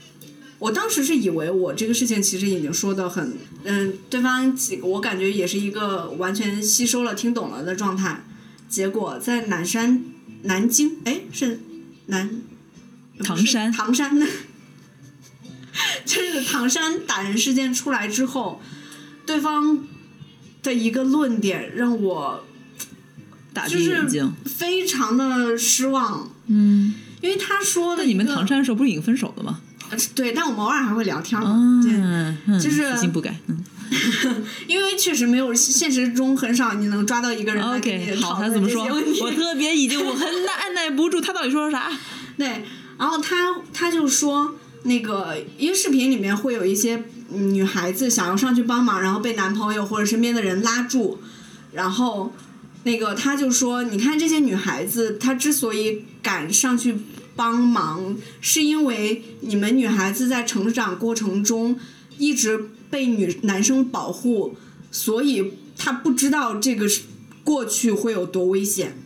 [0.59, 8.25] 我当时是以为我这个事情其实已经说的很，嗯，对方几个我感觉也是一个完全吸收了、听懂了的状态。
[8.69, 10.03] 结果在南山、
[10.43, 11.61] 南京，哎，是
[12.07, 12.43] 南
[13.23, 14.27] 唐山唐山的，
[16.05, 18.61] 就是唐山打人事件出来之后，
[19.25, 19.87] 对方
[20.63, 22.45] 的一个论点让我
[23.53, 24.07] 打就是。
[24.47, 29.61] 非常的失望，嗯，因为他说的那你们唐山的时候不是已经分手了吗？
[29.91, 32.59] 呃对，但我们偶尔还会聊天嘛，对。
[32.61, 33.35] 就是不改。
[33.49, 33.65] 嗯
[34.67, 38.85] 因为确实没有现实中很少你能抓到一个人来跟你，OK，好，他怎么说？
[38.85, 41.89] 我特别已经我很按耐不住，他到底说了啥？
[42.37, 42.65] 对，
[42.99, 51.21] 然后他他就说那个，因为视频里面会有一些嗯女孩子想要上去帮忙，然后被男朋友或者身边的人拉住，
[51.73, 52.35] 然后
[52.83, 56.97] 那个他就说，你看这些女孩子，她之所以敢上去
[57.37, 61.79] 帮忙，是因为你们女孩子在成长过程中
[62.19, 64.57] 一直被女男生保护，
[64.91, 67.03] 所以她不知道这个是
[67.45, 68.97] 过去会有多危险。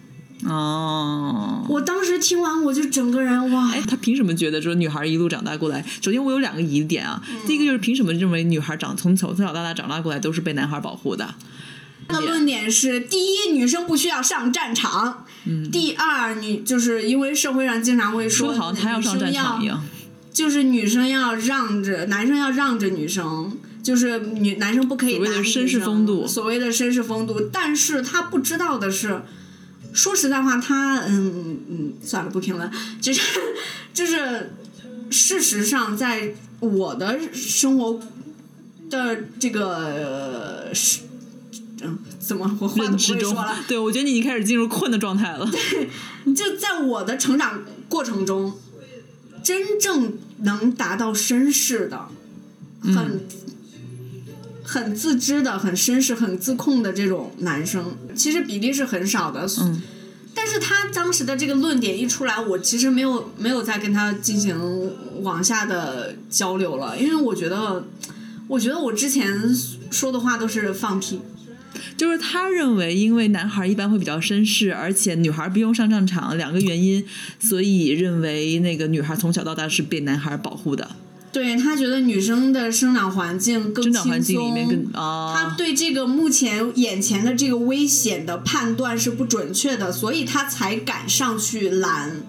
[0.47, 5.85] 哦，我当时听完，我就整个人哇，哎，他凭什么觉得说女孩一路长大过来？
[6.01, 7.23] 首先，我有两个疑点啊。
[7.29, 11.35] 嗯第一个就是凭什么认为女孩长从小从小到大长大过来都是被男孩保护的？
[12.09, 15.27] 他的论点是：第一，女生不需要上战场；
[15.71, 19.83] 第二，你就是因为社会上经常会说说好他要上战场一样。
[20.33, 27.41] 就是女生要让着，男生要让着女生，就是女男生不可以所谓的绅士生风度所谓的绅士风度。
[27.53, 29.23] 但是他不知道的是，
[29.93, 33.41] 说实在话，他嗯嗯，算了，不评论，就是
[33.93, 34.53] 就是
[35.11, 38.01] 事实上，在我的生活
[38.89, 41.01] 的这个呃是
[41.83, 45.47] 嗯，怎么我话都不会说了，， 对我觉得你已经开始进入困的状态了。
[45.51, 48.55] 对就在我的成长过程中，
[49.43, 52.09] 真正能达到绅士的，
[52.83, 53.21] 很、
[54.63, 59.47] 很自知的、很绅士、很自控的这种男生，其实比例是很少的。
[59.61, 59.83] 嗯
[60.33, 64.93] 但是他当时的这个论点一出来，我其实没有没有再跟他进行
[65.23, 67.85] 往下的交流了，因为我觉得，
[68.47, 69.55] 我觉得我之前
[69.91, 71.21] 说的话都是放屁。
[72.01, 77.05] 就是他认为，因为男孩一般会比较绅士，而且女孩不用上战场，两个原因，
[77.39, 80.93] 所以认为那个女孩从小到大是被男孩保护的，
[81.31, 92.23] 对他觉得女生的生长环境更生长环轻境里面松更啊，他对这个目前眼前的这个危险的判断是不准确的，所以他才敢上去拦。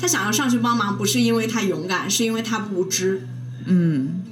[0.00, 3.28] 他想要上去帮忙，不是因为他勇敢，是因为他无知。
[3.66, 4.24] 嗯，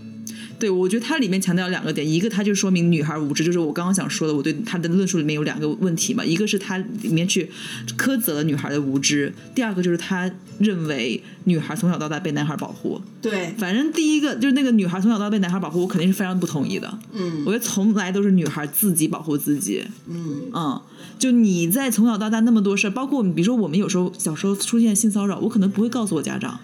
[0.64, 7.50] 对，我觉得它里面强调两个点，一个它就说明女孩无知，就是我刚刚想说的，我对他的论述里面有两个问题嘛，一个是它里面去
[7.98, 12.98] 苛责了女孩的无知，第二个就是他认为女孩从小到大被男孩保护。
[13.20, 16.98] 对，反正第一个就是那个女孩从小到大被男孩保护，我肯定是非常不同意的。
[17.12, 19.84] 嗯我觉得从来都是女孩自己保护自己。
[20.08, 20.80] 嗯，嗯，
[21.18, 26.58] 就你在从小到大那么多事儿，包括我们，比如说我们有时候小时候出现性骚扰，我可能不会告诉我家长。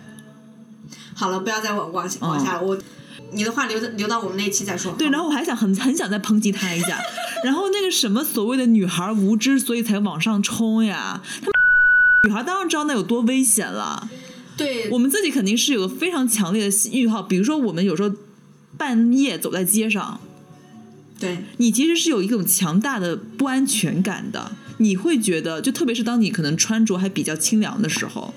[1.13, 2.79] 好了，不要再往往下往下了，我
[3.33, 4.93] 你的话留留到我们那一期再说。
[4.93, 6.99] 对，然后我还想很很想再抨击他一下，
[7.45, 11.23] 然后那个什么所谓的女孩无知，所以才往上冲呀。
[11.41, 11.53] 他们
[12.25, 14.09] 女孩当然知道那有多危险了，
[14.57, 14.91] 对。
[14.91, 18.13] 我们自己肯定是有个非常强烈的欲好，比如说我们有时候
[18.77, 20.21] 半夜走在街上，
[21.19, 21.39] 对。
[21.59, 28.35] 你其实是有一种强大的不安全感的，你会觉得，就特别是当你可能穿着还比较清凉的时候，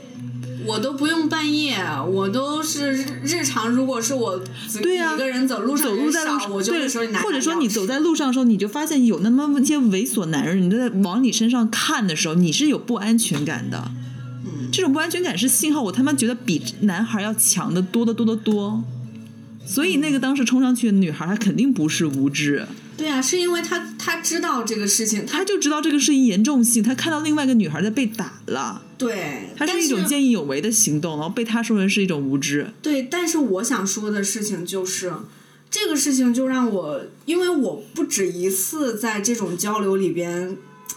[0.66, 1.78] 我都不用半夜，
[2.10, 3.70] 我都是日日常。
[3.70, 13.92] 如果是我自对呀一个人走路上走路在路上，我就会说你拿或者说你走在路上的时候，你就发现有那么一些猥琐男人，你都在往你身上看的时候，你是有不安全感的。
[14.46, 18.84] 嗯这种不安全感是信号，我他妈觉得比男孩要强的多得多得多。
[19.66, 32.72] 所以那个当时冲上去的女孩，她肯定不是无知，对啊，是因为他他知道这个事情，他她就知道这个事情严重性，他看到另外一个女孩在被打了，对，他是一种见义勇为的行动，然后被他说成是一种无知。
[32.82, 35.12] 对，但是我想说的事情就是，
[35.70, 40.56] 这个事情就让我，因为我不止一次在这种交流里边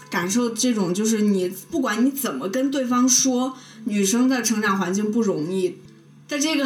[0.09, 5.75] 感受这种，就是你不管你怎么跟对方说，女生的成长环境不容易，
[6.27, 6.65] 在这个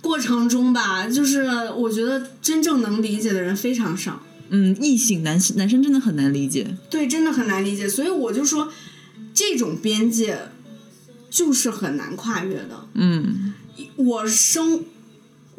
[0.00, 1.42] 过程中吧，就是
[1.76, 4.22] 我觉得真正能理解的人非常少。
[4.48, 6.76] 嗯，异性男男生真的很难理解。
[6.88, 8.72] 对，真的很难理解，所以我就说，
[9.32, 10.48] 这种边界
[11.30, 12.88] 就是很难跨越的。
[12.94, 13.54] 嗯
[13.96, 14.84] 我生，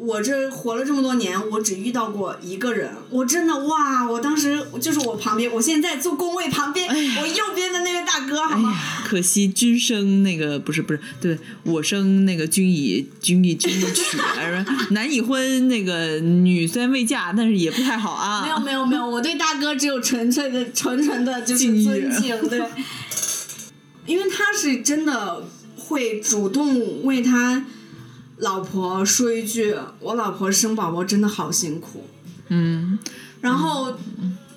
[0.04, 4.04] 我这活了这么多年，我只遇到过一个人，我真的哇！
[4.10, 8.76] 我当时就是我旁边，我现在坐工位旁边，我右边的那位大哥，好吗？
[9.06, 14.18] 可惜君生那个不是不是，对我生那个君已君已君已娶，
[14.90, 18.42] 男已婚，那个女虽然未嫁，但是也不太好啊。
[18.42, 22.60] 没有没有没有，我对大哥只有纯粹的纯纯的就是尊敬，对，
[24.06, 25.44] 因为他是真的
[25.76, 27.64] 会主动为他
[28.36, 32.06] 老婆说一句：“我老婆生宝宝真的好辛苦。”
[32.48, 32.98] 嗯，
[33.40, 33.96] 然后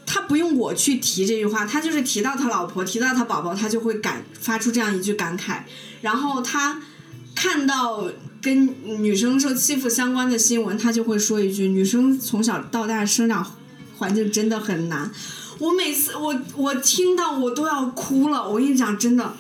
[0.06, 5.64] 他不用我去提这句话，他就是提到他老婆，提到他宝宝，他就会感发出这样一句感慨。
[6.02, 6.82] 然后他
[7.36, 8.10] 看到
[8.42, 8.74] 跟
[9.04, 13.46] 女生受欺负相关的新闻，他就会说一句：“女生从小到大生长
[13.98, 15.12] 环境真的很难。”
[15.60, 18.50] 我每次我我听到我都要哭了。
[18.50, 19.34] 我跟你讲，真的。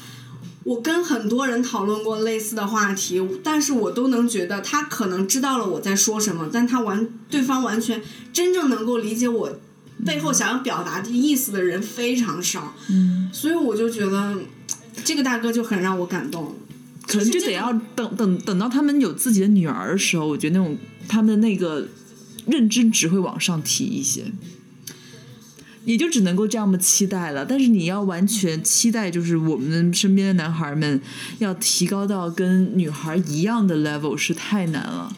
[0.65, 8.01] 我跟很多人讨论过类似的话题，但是我都能觉得他可能知道了我在说什么，但他完对方完全
[8.33, 9.59] 真正能够理解我
[10.03, 14.35] 背后想要表达的意思的人非常少，嗯，所以我就觉得
[15.03, 16.55] 这个大哥就很让我感动。
[17.07, 20.75] 可能就得要等等等到他们有自己的女儿的时候，我觉得那种
[21.07, 21.87] 他们的那个
[22.47, 24.25] 认知只会往上提一些。
[25.85, 30.99] 也就只能够这样么期待了，但是你要完全期待，就是我们身边的男孩们
[31.39, 35.15] 要提高到跟女孩一样的 level 是太难了。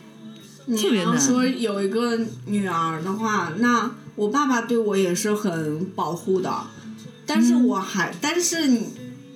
[0.66, 6.54] 你要特别难说有一个女儿的话，那我爸爸对我也是很保护的，
[7.26, 8.88] 但是我还，但是你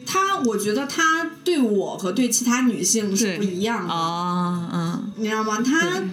[0.06, 5.62] 他，我觉得他对我和对其他女性是不一样的，啊，嗯，你知道吗？
[5.62, 6.10] 他对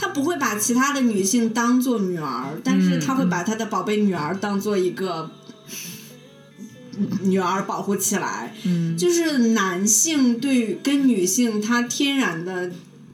[0.00, 5.30] 他不会把其他的女性当做女儿，但是他会把他的宝贝女儿当做一个
[7.20, 8.54] 女儿保护起来。
[8.64, 12.72] 嗯，就是男性对跟女性，他天然的，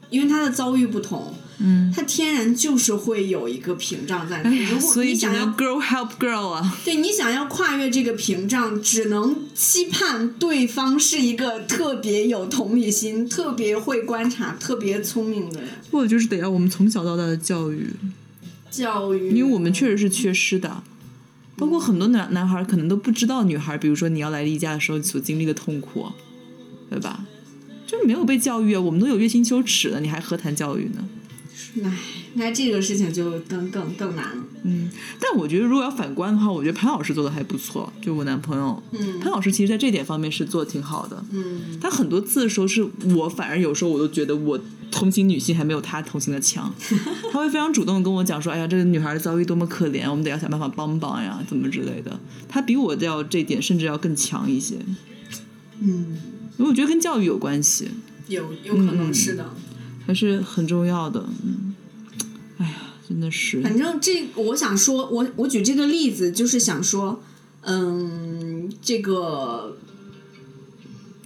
[0.09, 4.59] 因为他的遭遇不同，嗯，他天然就是会有一个屏障在那里。
[4.59, 6.77] 哎，如果所以你想要 girl help girl 啊。
[6.85, 15.69] 对你想要跨越这个屏障，只能期盼对方是一个特别有同理心、特别会观察、特别聪明的人。
[15.91, 17.89] 或者就是得要我们从小到大的教育，
[18.69, 20.83] 教育，因为我们确实是缺失的。
[21.55, 26.05] 包括很多男男孩可能都不知道女孩，比如说你要来例假的时候所经历的痛苦，
[26.87, 27.25] 对吧？
[27.87, 31.09] 就是没有被教育啊，我们都有月经羞耻了，你还何谈教育呢？
[31.83, 31.91] 唉，
[32.35, 34.43] 那这个事情就更更更难了。
[34.63, 34.89] 嗯，
[35.19, 37.91] 但我觉得如果要反观的话，我觉得潘老师做的还不错。
[38.01, 41.23] 就我男朋友，嗯潘老师其实在这点方面是做的挺好的。
[41.31, 44.59] 嗯他很多次的时候是我，反而有时候我都觉得我
[44.91, 46.73] 同情女性还没有他同情的强。
[47.31, 54.75] 他会非常主动地跟我讲说：“哎呀，这个女孩的遭遇多么可怜，我们得要想办法帮帮呀，怎么之类的。”他比我要这点甚至要更强一些。
[55.79, 56.17] 嗯，
[56.57, 57.89] 我觉得跟教育有关系，
[58.27, 59.53] 有有可能是的。
[60.07, 61.27] 还是很重要的。
[61.43, 61.75] 嗯，
[62.57, 62.75] 哎呀，
[63.07, 63.61] 真的是。
[63.61, 67.21] 反正这，我想说，我我举这个例子，就是想说，
[67.63, 69.77] 嗯，这个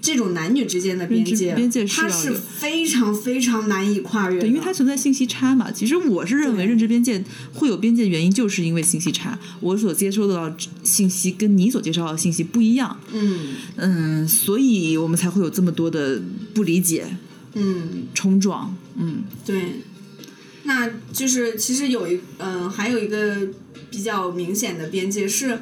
[0.01, 5.71] 这种男女之间的边界，边界是非常非常难以跨越的，对，因为它存在信息差嘛。
[5.71, 7.23] 其实我是认为认知边界
[7.53, 9.38] 会有边界，原因就是因为信息差。
[9.59, 16.19] 我所接收到的信息跟你所接收到的信息不一样，嗯嗯，所以我们才会有这么多的
[16.55, 17.15] 不理解、
[17.53, 18.75] 嗯，冲撞。
[18.95, 19.81] 嗯，对。
[20.63, 23.47] 那就是其实有一嗯、还有一个
[23.89, 25.59] 比较明显的边界是。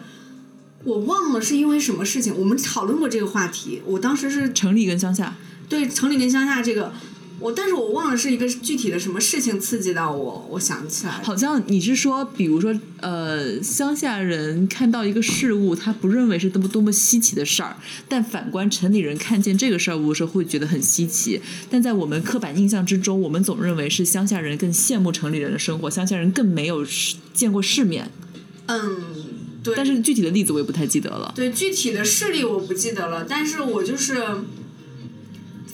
[0.86, 3.82] 我忘了是因为什么事情，我们讨论过这个话题。
[3.86, 5.36] 我当时是城里跟乡下，
[5.68, 6.94] 对城里跟乡下这个，
[7.40, 11.14] 我但是我忘了是一个具体的什么事情刺激到我，我想不起来。
[11.24, 17.78] 好像你是说，比如说，呃，乡下人看到一个事物，他不认为是多么多么稀奇的事儿，
[18.08, 21.42] 但反观城里人看见这个事儿物的时候，会觉得很稀奇。
[21.70, 26.86] 但在我们刻板印象之中，我们总认为是乡下人更羡慕城里人的生活，乡下人更没有
[27.34, 28.12] 见过世面。
[28.68, 28.98] 嗯，
[29.64, 29.74] 对。
[29.76, 31.32] 但是具体的例子我也不太记得了。
[31.36, 34.22] 对具体的事例我不记得了，但是我就是，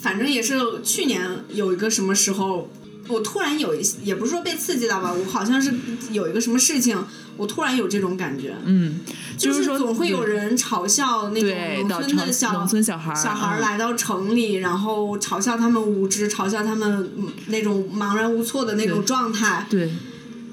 [0.06, 2.70] 反正也是去年有一个什么时候，
[3.08, 5.74] 我突然有一也不是说被刺激到吧，我好像是
[6.12, 6.96] 有一个什么事情，
[7.38, 9.00] 我突然有这种感觉，嗯，
[9.36, 19.66] 就是说总会有人嘲笑那种农村的小农村小孩儿小孩来到城里，然后嘲笑他们无知，嘲笑他们嗯那种茫然无措的那种状态。
[19.72, 19.92] 对，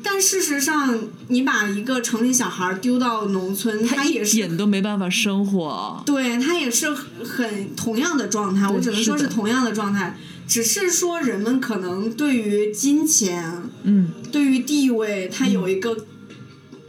[0.02, 0.98] 但事实上，
[1.28, 6.02] 你把一个城里小孩儿丢到农村，他一也是点都没办法生活。
[6.04, 16.06] 对他也是很同样的状态，我只能说是同样的状态，只是说人们可能对于金钱、嗯，对于地位，他有一个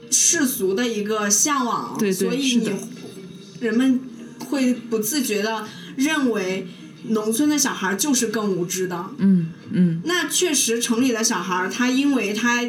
[0.09, 2.71] 世俗的一个向往，对对所以你
[3.59, 4.01] 人们
[4.39, 6.67] 会不自觉的认为
[7.09, 9.05] 农村的小孩就是更无知的。
[9.17, 12.63] 嗯嗯，那确实，城里的小孩儿他因为他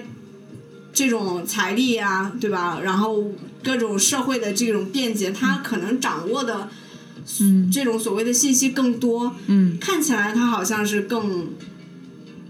[0.94, 2.80] 这种财力啊，对吧？
[2.82, 3.32] 然后
[3.62, 6.70] 各种社会的这种便捷，他可能掌握的，
[7.40, 11.48] 嗯这种所谓的信息更多，嗯，看起来他好像是更，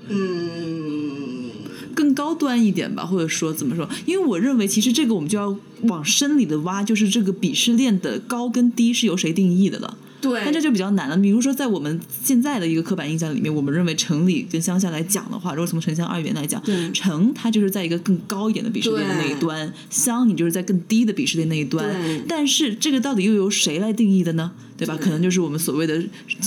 [0.08, 1.50] 嗯，
[1.94, 3.88] 更高端一点吧，或者说怎么说？
[4.04, 9.96] 因为我认为，其实这个我们就要往深里的挖，就是这个鄙视链的高跟低是由谁定义的了。
[10.24, 11.16] 对，但这就比较难了。
[11.16, 16.62] 比如说，在我们现在的一个刻板印象里面，我们认为城里跟乡下来讲的话，如果从城乡二元来讲，
[16.92, 21.94] 城它就是在一个更高一点的鄙视链的那一端，乡你就是在更低的鄙视链那一端。
[22.26, 24.52] 但是这个到底又由谁来定义的呢？
[24.76, 24.96] 对吧？
[25.00, 26.02] 可能就是我们所谓的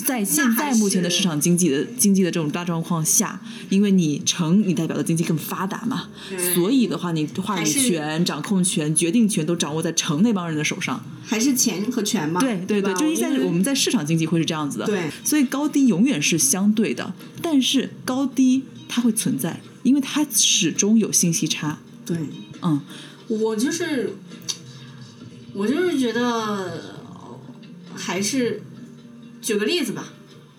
[0.06, 11.04] 在现在目前的市场经济的经济的这种大状况下，因为你城你代表的经济更发达嘛，对所以的话，你话语权、掌控权、决定权都掌握在城那帮人的手上。
[11.26, 12.40] 还是钱和权嘛。
[12.40, 21.80] 对对对，就是在因为我们在市场经济会是这样子的，对所以高低永远是相对的，但是高低它会存在，因为它始终有信息差。
[22.06, 22.18] 对，
[22.62, 22.82] 嗯
[23.28, 24.16] 我就是，
[25.54, 26.97] 我就是觉得，
[27.98, 28.62] 还是
[29.42, 30.04] 举个例子吧，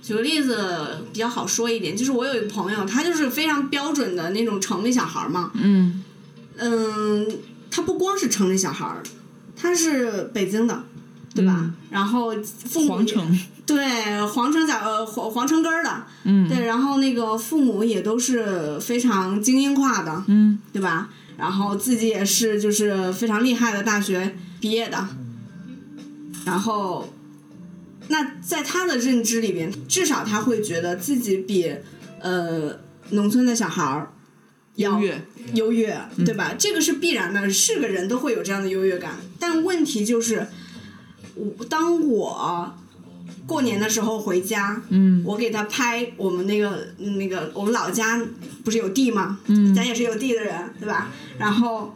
[0.02, 6.02] 举个例子比较好说一点，就是我有一个朋友，他就是非常标准的那种城里小孩儿嘛，嗯
[6.56, 7.26] 嗯，
[7.70, 9.02] 他不光是城里小孩儿，
[9.56, 10.84] 他是北京的，
[11.34, 11.54] 对吧？
[11.60, 21.08] 嗯然后父母皇城，对皇城小呃皇皇城根儿的，嗯对，然后那个父母也都是非常精英化的，嗯对吧？
[21.38, 25.08] 然后自己也是就是非常厉害的大学毕业的，
[26.44, 27.08] 然后，
[28.08, 31.74] 那在他的认知里边，至少他会觉得自己比
[32.20, 32.78] 呃
[33.10, 34.12] 农村的小孩儿
[34.76, 35.22] 要优越，
[35.54, 36.54] 优越，对吧？
[36.58, 39.16] 这个是必然的，是个人都会有这样的优越感。
[39.38, 40.46] 但问题就是，
[41.34, 42.74] 我当我
[43.46, 48.22] 过年的时候回家，嗯我给他拍我们那个那个我们老家
[48.64, 49.38] 不是有地吗？
[49.46, 51.10] 嗯咱也是有地的人，对吧？
[51.38, 51.94] 然后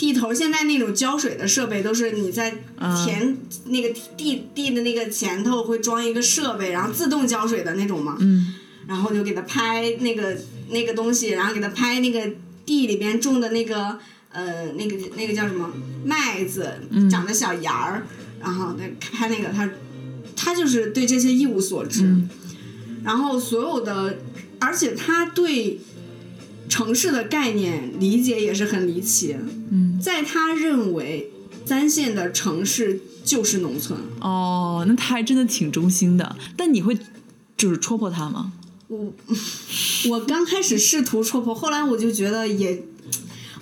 [0.00, 3.36] 地头现在那种浇水的设备都是你在啊田、
[3.66, 8.16] 那个地地的那个前头会装一个设备，然后自动浇水的那种嘛。
[8.18, 8.54] 嗯。
[8.86, 10.34] 然后就给他拍那个
[10.70, 12.32] 那个东西，然后给他拍那个
[12.64, 13.98] 地里边种的那个
[14.32, 15.70] 呃那个那个叫什么
[16.02, 16.80] 麦子
[17.10, 18.06] 长的小芽儿，
[18.40, 19.70] 然后那拍那个他
[20.34, 22.30] 他就是对这些一无所知，嗯。
[23.04, 24.18] 然后所有的，
[24.58, 25.78] 而且他对
[26.70, 29.36] 城市的概念理解也是很离奇。
[29.70, 31.30] 嗯，在他认为
[31.66, 33.98] 三线的城市就是农村。
[34.20, 36.36] 哦，那他还真的挺忠心的。
[36.56, 36.96] 但你会
[37.58, 38.52] 就是戳破他吗？
[38.88, 39.12] 我
[40.08, 42.84] 我刚开始试图戳破，后来我就觉得也。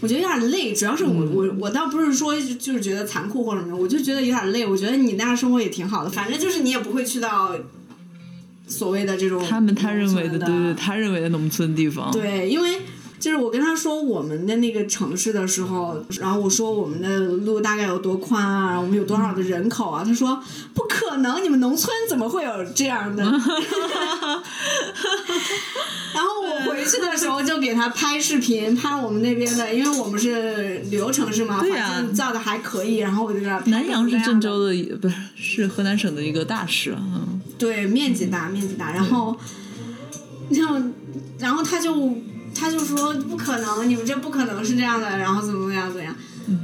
[0.01, 4.65] 我觉得有点累，主要是我我我倒不是说就是觉得残酷或者什么，我就觉得有点累。
[4.65, 7.53] 我觉得你那样生活也挺好的，反正就是你也不会去到
[8.69, 12.13] 所谓的这种他们他认为的对对，他认为的农村地方。
[12.13, 12.79] 对，因为
[13.19, 20.03] 就是我跟他说我们的那个城市的时候，然后我说我们的路大概有多宽啊，我们有多少的人口啊？
[20.05, 20.43] 他说
[20.75, 23.25] 不可能，你们农村怎么会有这样的？
[26.15, 38.93] 然后我回去的时候就给他拍视频，拍我们那边的，因为我们是旅游城市嘛，环境造的还可以，然后我就给他拍南阳是郑州的一，不是是河南省的一个大市，嗯，对，面积大，面积大。
[38.93, 39.37] 然后，
[40.49, 40.93] 你像，
[41.39, 42.17] 然后他就
[42.59, 46.15] 他就说不可能，你们这不可能是这样的，然后怎么怎么样怎么样，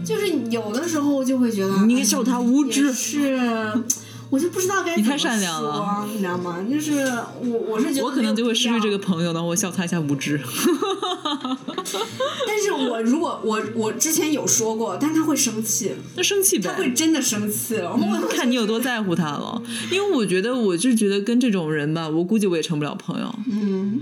[0.04, 3.72] 就是有的时候就会觉得，哎你笑他无知也是。
[4.30, 6.58] 我就不知道该你太怎么善良了说，你知道吗？
[6.68, 7.04] 就是
[7.40, 10.40] 我，我是觉得我可能就会失去这个朋友，然后我笑他一下无知。
[12.44, 16.92] 但是我如果我我之前有说过，但是他会生气，那生气呗他会。
[16.92, 17.76] 真的生气。
[17.76, 23.32] 我嗯看你有多在乎他了，因为我觉得，我就觉得跟这种人吧，我估计我也成不了朋友。
[23.48, 24.00] 嗯，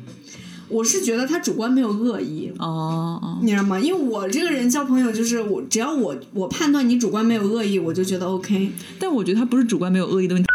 [0.73, 3.79] 我是觉得他主观没有恶意，哦哦，你知道吗？
[3.79, 8.73] 因为我这个人交朋友就是我，只要我我判断你主观没有恶意，我就觉得 OK。
[8.99, 10.49] 但我觉得他不是主观没有恶意的问题。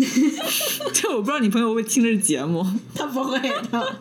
[0.92, 2.64] 这我不知道你朋友会不会听这节目。
[2.94, 3.38] 他不会
[3.70, 3.96] 的，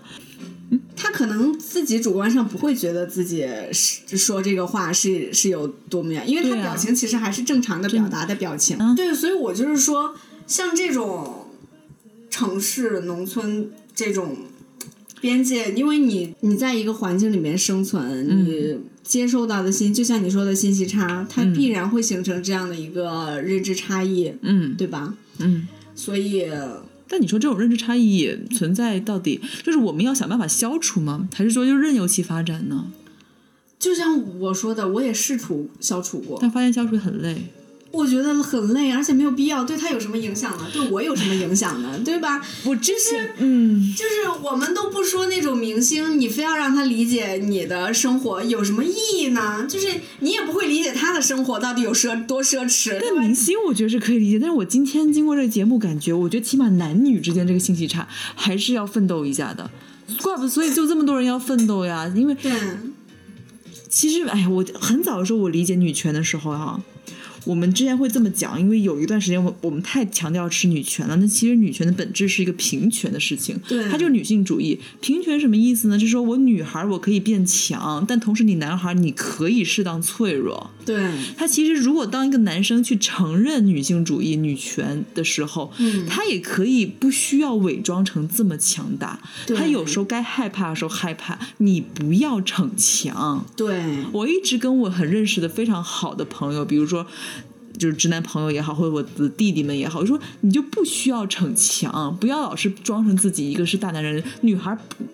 [0.95, 8.77] 他可能自己主观上不会觉得自己是说这个话是是有多么样，因为他表情其实还是正常的表达的表情。
[8.79, 10.13] 嗯对，所以我就是说，
[10.45, 11.47] 像这种
[12.29, 14.35] 城市、农村这种
[15.21, 25.15] 边界，因为你你在一个环境里面生存，你接受到的信，就像你说的信息差，它必然会形成这样的一个认知差异，嗯对吧？
[25.39, 25.67] 嗯。
[25.95, 26.45] 所以，
[27.07, 31.27] 但你说这种认知差异存在，到底就是我们要想办法消除吗？
[31.33, 32.91] 还是说就任由其发展呢？
[33.79, 37.43] 就像我说的，我也试图消除过，但发现消除很累。
[37.91, 39.63] 我觉得很累，而且没有必要。
[39.63, 40.67] 对他有什么影响呢？
[40.71, 41.99] 对我有什么影响呢？
[42.03, 42.41] 对吧？
[42.65, 49.65] 我就是，嗯，就是我们都不说那种明星，你非要让他理解你的生活有什么意义呢？
[49.67, 49.87] 就是
[50.19, 52.99] 你也不会理解他的生活到底有奢多奢侈。
[53.01, 59.69] 但明星我觉得是可以理解，但是我今天经过这个节目，感觉我觉得起码男女之间这个信息差还是要奋斗一下的。
[60.21, 62.11] 怪不，所以就这么多人要奋斗呀。
[62.15, 62.51] 因为对，
[63.89, 66.79] 其实，哎呀，我很早的时候我理解女权的时候哈、
[67.45, 71.15] 我们之前会这么讲，因为有一段时间我我们太强调吃女权了。
[71.17, 74.79] 那其实女权的本质是一个平权的事情，对它就是女性主义。
[75.01, 75.97] 平权什么意思呢？
[75.97, 80.71] 就是说我女孩我可以变强，但同时你男孩你可以适当脆弱。
[80.87, 89.19] 对，他其实如果当一个男生去承认女性主义、女权的时候，嗯他也可以不需要伪装成这么强大。
[89.45, 93.45] 对他有时候该害怕的时候害怕，你不要逞强。
[93.57, 93.83] 对，
[94.13, 97.05] 我一直跟我很认识的非常好的朋友，比如说。
[97.77, 104.23] 就是直男朋友也好，或者我的弟弟们也好，我说你就不需要逞强，不要老是装成自己一个是大男人。
[104.41, 105.05] 女孩不，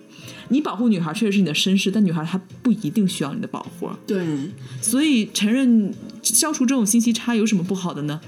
[0.53, 3.89] 你保护女孩确实是你的绅士，但女孩她不一定需要你的保护。
[4.05, 4.23] 对，
[4.81, 5.91] 所以承认
[6.21, 8.21] 消除这种信息差有什么不好的呢？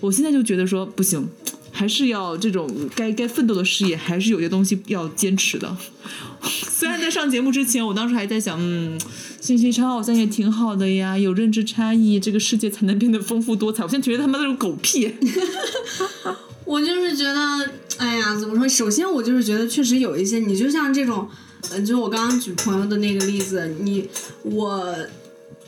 [0.00, 1.28] 我现在就觉得说不行，
[1.70, 5.76] 还是要这种该该奋斗的事业，还是有些东西要坚持的。
[6.42, 8.98] 虽然在上节目之前，我当时还在想，嗯，
[9.40, 13.82] 信息差好像也挺好的呀，有认知差异，这个世界才能变得丰富多彩。
[13.82, 15.12] 我现在觉得他妈那种狗屁。
[16.64, 18.68] 我就是觉得，哎呀，怎么说？
[18.68, 21.28] 首先，我就是觉得确实有一些，你就像这种，
[21.70, 24.08] 呃，就我刚刚举朋友的那个例子，你
[24.42, 24.96] 我，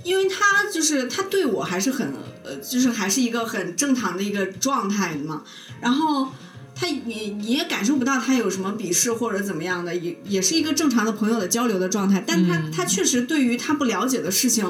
[0.05, 2.13] 因为他就是他对我还是很，
[2.45, 5.43] 呃，就是还是一个很正常的一个状态嘛，
[5.81, 6.29] 然后。
[6.73, 12.25] 他你你也感受不到他有什么鄙视或者怎么样的，也也是一个正常的朋友的交流的状态。
[12.27, 14.65] 但他、他确实对于他不了解的事情，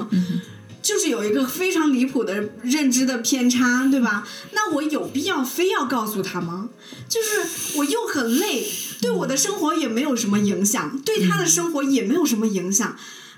[0.83, 4.27] 就是有一个非常离谱的认知的偏差，对吧？
[4.51, 6.71] 那我有必要非要告诉他吗？
[7.09, 8.67] 就是我又很累，
[9.01, 12.97] 对我的生活也没有什么影响，对他的生活也没有什么影响，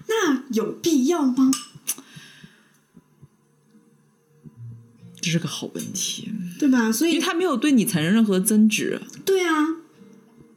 [0.09, 1.51] 那有必要吗？
[5.21, 6.91] 这是个好问题，对吧？
[6.91, 9.77] 所以因为他没有对你产生任何增值，对啊，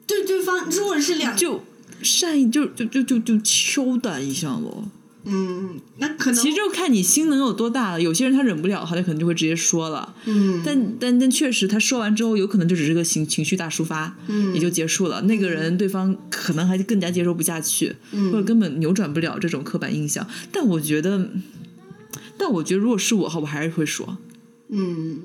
[0.08, 1.64] 对对方如果是两就
[2.01, 4.89] 善意就就就就就敲打一下咯。
[5.28, 8.01] 嗯，那可能其实就看你心能有多大了。
[8.01, 10.13] 有些人他忍不了，他就可能就会直接说了。
[10.26, 15.21] 嗯，但但但确实，他说完之后，有可能就只是个情情绪大抒发，嗯也就结束了。
[15.23, 20.28] 那个人对方可能还更加接受不下去，嗯或者根本扭转不了这种刻板印象。
[20.51, 21.30] 但我觉得，
[22.38, 24.17] 但我觉得如果是我的话，我还是会说，
[24.69, 25.19] 嗯，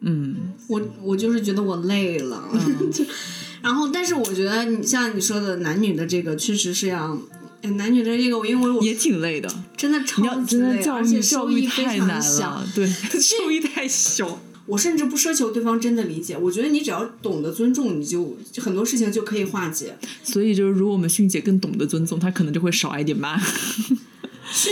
[0.00, 0.36] 嗯，
[0.68, 2.48] 我我就是觉得我累了，
[2.90, 3.04] 就
[3.60, 7.18] 然后但是我觉得你像你说的男女的这个确实是要。
[7.62, 9.48] 哎男女的这个，因为我也挺累的。
[9.76, 12.68] 真的超级累，真的教而且育教育收益非太难常小了，。
[12.74, 14.40] 对，收益太小。
[14.66, 19.98] 我甚至不奢求对方真的理解，我觉得你只要懂得尊重，你就就很多事情就可以化解。
[20.22, 23.36] 所以就是，如果我们迅姐更懂得尊重，她可能就会少挨点骂。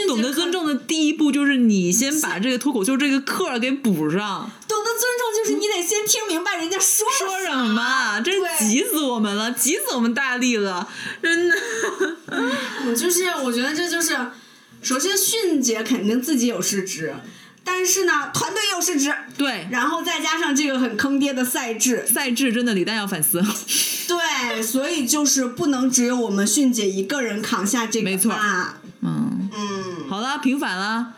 [0.07, 4.51] 懂得尊重的第一步就是你先把这个脱口秀这个课给补上。
[4.68, 8.20] 懂得尊重就是你得先听明白人家说说什么？
[8.20, 10.89] 真是急死我们了，急死我们大力了，
[11.22, 11.57] 真的。
[12.87, 14.16] 我就是我觉得这就是，
[14.83, 17.14] 首先迅姐肯定自己有失职，
[17.64, 23.43] 但是呢团队也有失职，对，然后再加上这个很坑爹的赛制，赛制真的李诞要反思。
[24.07, 31.14] 对，所以就是不能只有我们迅姐一个人扛下这个没错骂嗯，嗯，好了，平反了，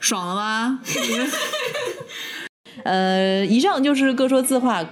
[0.00, 0.78] 爽了吧？
[2.84, 4.84] 呃，以上就是各说自话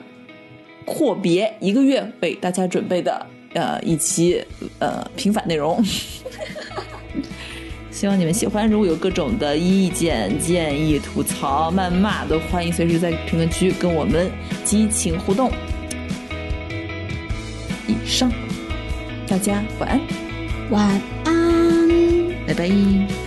[0.85, 4.45] 阔别一个月为大家准备的呃一期
[4.79, 5.83] 呃平反内容。
[7.91, 14.31] 希望你们喜欢，如果有各种的意见、建议、吐槽、谩骂，都欢迎随时在评论区跟我们
[14.65, 15.53] 激情互动。
[17.87, 18.33] 以上，
[19.29, 20.01] 大家晚安，
[20.71, 21.42] 晚安。
[22.47, 23.22] 拜拜。